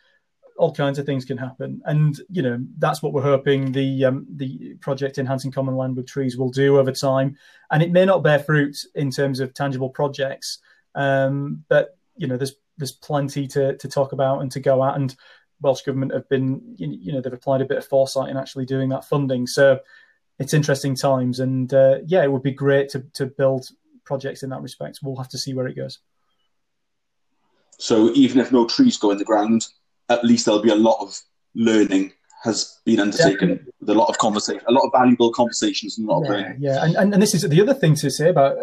all 0.57 0.73
kinds 0.73 0.99
of 0.99 1.07
things 1.07 1.25
can 1.25 1.39
happen. 1.39 1.83
And 1.85 2.19
you 2.31 2.43
know 2.43 2.59
that's 2.79 3.03
what 3.03 3.13
we're 3.13 3.23
hoping 3.23 3.73
the 3.73 4.05
um, 4.05 4.27
the 4.29 4.75
project 4.81 5.19
enhancing 5.19 5.53
common 5.53 5.77
land 5.77 5.97
with 5.97 6.07
trees 6.07 6.37
will 6.37 6.51
do 6.51 6.79
over 6.79 6.93
time. 6.93 7.37
And 7.71 7.83
it 7.83 7.93
may 7.93 8.05
not 8.05 8.23
bear 8.23 8.39
fruit 8.39 8.77
in 8.95 9.11
terms 9.11 9.41
of 9.41 9.55
tangible 9.55 9.91
projects, 9.91 10.59
um, 10.95 11.65
but 11.69 11.99
you 12.17 12.27
know, 12.27 12.37
there's 12.37 12.55
there's 12.77 12.93
plenty 12.93 13.47
to 13.49 13.77
to 13.77 13.89
talk 13.89 14.13
about 14.13 14.41
and 14.41 14.51
to 14.53 14.61
go 14.61 14.85
at, 14.85 14.97
and 14.97 15.15
Welsh 15.61 15.83
government 15.83 16.13
have 16.13 16.29
been 16.29 16.61
you 16.77 17.13
know 17.13 17.21
they've 17.21 17.33
applied 17.33 17.61
a 17.61 17.67
bit 17.67 17.79
of 17.79 17.87
foresight 17.87 18.31
in 18.31 18.37
actually 18.37 18.67
doing 18.67 18.89
that 18.91 19.05
funding. 19.05 19.47
So 19.47 19.81
it's 20.39 20.55
interesting 20.55 20.95
times, 20.95 21.41
and 21.41 21.73
uh, 21.73 21.99
yeah, 22.07 22.23
it 22.23 22.33
would 22.33 22.43
be 22.43 22.53
great 22.53 22.89
to 22.91 23.05
to 23.15 23.27
build 23.27 23.69
projects 24.05 24.43
in 24.43 24.51
that 24.51 24.63
respect. 24.63 25.01
We'll 25.03 25.17
have 25.17 25.29
to 25.31 25.39
see 25.39 25.55
where 25.55 25.67
it 25.67 25.77
goes. 25.77 25.99
So 27.79 28.13
even 28.13 28.41
if 28.41 28.53
no 28.53 28.67
trees 28.67 28.97
go 28.97 29.11
in 29.11 29.19
the 29.19 29.25
ground, 29.25 29.67
at 30.09 30.25
least 30.25 30.45
there'll 30.45 30.63
be 30.63 30.71
a 30.71 30.77
lot 30.77 31.01
of 31.01 31.19
learning 31.55 32.13
has 32.45 32.81
been 32.85 33.01
undertaken 33.01 33.49
Definitely. 33.49 33.73
with 33.81 33.89
a 33.89 33.95
lot 33.95 34.09
of 34.11 34.19
conversation, 34.19 34.63
a 34.69 34.73
lot 34.73 34.85
of 34.85 34.93
valuable 34.93 35.33
conversations, 35.33 35.97
and 35.97 36.07
a 36.07 36.13
lot 36.13 36.21
yeah, 36.21 36.25
of 36.25 36.37
learning. 36.37 36.57
Yeah, 36.61 36.85
and, 36.85 36.97
and 36.97 37.15
and 37.15 37.23
this 37.23 37.35
is 37.35 37.43
the 37.43 37.61
other 37.61 37.73
thing 37.73 37.95
to 37.97 38.11
say 38.11 38.29
about 38.29 38.57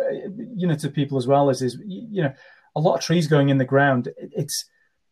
you 0.56 0.68
know 0.68 0.76
to 0.76 0.90
people 0.90 1.18
as 1.18 1.28
well 1.28 1.50
is 1.50 1.62
is 1.62 1.78
you 1.86 2.22
know 2.24 2.34
a 2.76 2.80
lot 2.80 2.96
of 2.96 3.02
trees 3.02 3.28
going 3.28 3.50
in 3.50 3.58
the 3.58 3.66
ground. 3.66 4.10
It's 4.18 4.66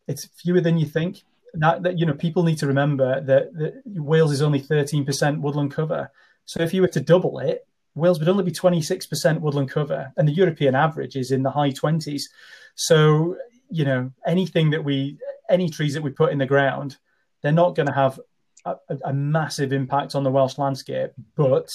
it's 0.06 0.26
fewer 0.26 0.60
than 0.60 0.78
you 0.78 0.86
think. 0.86 1.24
That, 1.54 1.82
that 1.82 1.98
you 1.98 2.06
know 2.06 2.14
people 2.14 2.44
need 2.44 2.58
to 2.58 2.68
remember 2.68 3.20
that, 3.20 3.52
that 3.54 3.82
Wales 3.86 4.30
is 4.30 4.40
only 4.40 4.60
thirteen 4.60 5.04
percent 5.04 5.40
woodland 5.40 5.72
cover. 5.72 6.10
So 6.44 6.62
if 6.62 6.72
you 6.72 6.80
were 6.80 6.88
to 6.88 7.00
double 7.00 7.40
it, 7.40 7.66
Wales 7.96 8.20
would 8.20 8.28
only 8.28 8.44
be 8.44 8.52
twenty 8.52 8.82
six 8.82 9.04
percent 9.04 9.40
woodland 9.40 9.68
cover, 9.68 10.12
and 10.16 10.28
the 10.28 10.32
European 10.32 10.76
average 10.76 11.16
is 11.16 11.32
in 11.32 11.42
the 11.42 11.50
high 11.50 11.70
twenties. 11.70 12.30
So 12.76 13.36
you 13.68 13.84
know 13.84 14.12
anything 14.24 14.70
that 14.70 14.84
we 14.84 15.18
any 15.48 15.68
trees 15.68 15.94
that 15.94 16.02
we 16.02 16.10
put 16.10 16.30
in 16.30 16.38
the 16.38 16.46
ground, 16.46 16.98
they're 17.42 17.50
not 17.50 17.74
going 17.74 17.88
to 17.88 17.92
have 17.92 18.20
a, 18.64 18.76
a, 19.04 19.12
massive 19.12 19.72
impact 19.72 20.14
on 20.14 20.24
the 20.24 20.30
Welsh 20.30 20.58
landscape, 20.58 21.10
but 21.36 21.70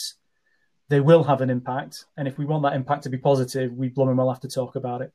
they 0.89 0.99
will 0.99 1.23
have 1.23 1.41
an 1.41 1.49
impact. 1.49 2.05
And 2.17 2.27
if 2.27 2.37
we 2.37 2.45
want 2.45 2.63
that 2.63 2.73
impact 2.73 3.03
to 3.03 3.09
be 3.09 3.17
positive, 3.17 3.73
we 3.73 3.89
blooming 3.89 4.17
well 4.17 4.29
have 4.29 4.41
to 4.41 4.47
talk 4.47 4.75
about 4.75 5.01
it. 5.01 5.11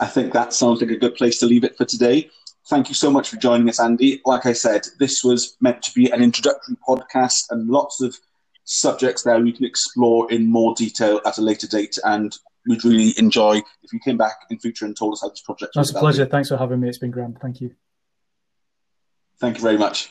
I 0.00 0.06
think 0.06 0.32
that 0.32 0.52
sounds 0.52 0.80
like 0.80 0.90
a 0.90 0.96
good 0.96 1.14
place 1.14 1.38
to 1.38 1.46
leave 1.46 1.64
it 1.64 1.76
for 1.76 1.84
today. 1.84 2.30
Thank 2.68 2.88
you 2.88 2.94
so 2.94 3.10
much 3.10 3.28
for 3.28 3.36
joining 3.36 3.68
us, 3.68 3.78
Andy. 3.78 4.20
Like 4.24 4.46
I 4.46 4.52
said, 4.52 4.86
this 4.98 5.22
was 5.22 5.56
meant 5.60 5.82
to 5.82 5.94
be 5.94 6.10
an 6.10 6.22
introductory 6.22 6.76
podcast 6.88 7.44
and 7.50 7.68
lots 7.68 8.00
of 8.00 8.16
subjects 8.64 9.22
there 9.22 9.38
we 9.40 9.52
can 9.52 9.66
explore 9.66 10.30
in 10.32 10.46
more 10.46 10.74
detail 10.74 11.20
at 11.26 11.38
a 11.38 11.42
later 11.42 11.66
date. 11.66 11.98
And 12.04 12.36
we'd 12.66 12.84
really 12.84 13.12
enjoy 13.18 13.58
if 13.82 13.92
you 13.92 14.00
came 14.00 14.16
back 14.16 14.36
in 14.50 14.58
future 14.58 14.86
and 14.86 14.96
told 14.96 15.12
us 15.12 15.20
how 15.20 15.28
this 15.28 15.42
project 15.42 15.72
That's 15.74 15.90
a 15.90 15.94
pleasure. 15.94 16.26
Thanks 16.26 16.48
for 16.48 16.56
having 16.56 16.80
me. 16.80 16.88
It's 16.88 16.98
been 16.98 17.10
grand. 17.10 17.38
Thank 17.40 17.60
you. 17.60 17.74
Thank 19.44 19.58
you 19.58 19.62
very 19.62 19.76
much. 19.76 20.10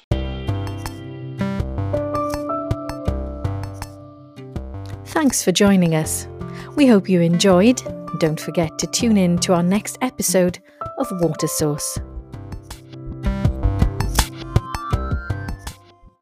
Thanks 5.08 5.44
for 5.44 5.52
joining 5.52 5.96
us. 5.96 6.28
We 6.76 6.86
hope 6.86 7.10
you 7.10 7.20
enjoyed. 7.22 7.82
Don't 8.20 8.40
forget 8.40 8.78
to 8.78 8.86
tune 8.86 9.18
in 9.18 9.40
to 9.40 9.56
our 9.56 9.64
next 9.64 9.98
episode 10.02 10.60
of 11.00 11.08
Water 11.20 11.48
Source. 11.48 11.98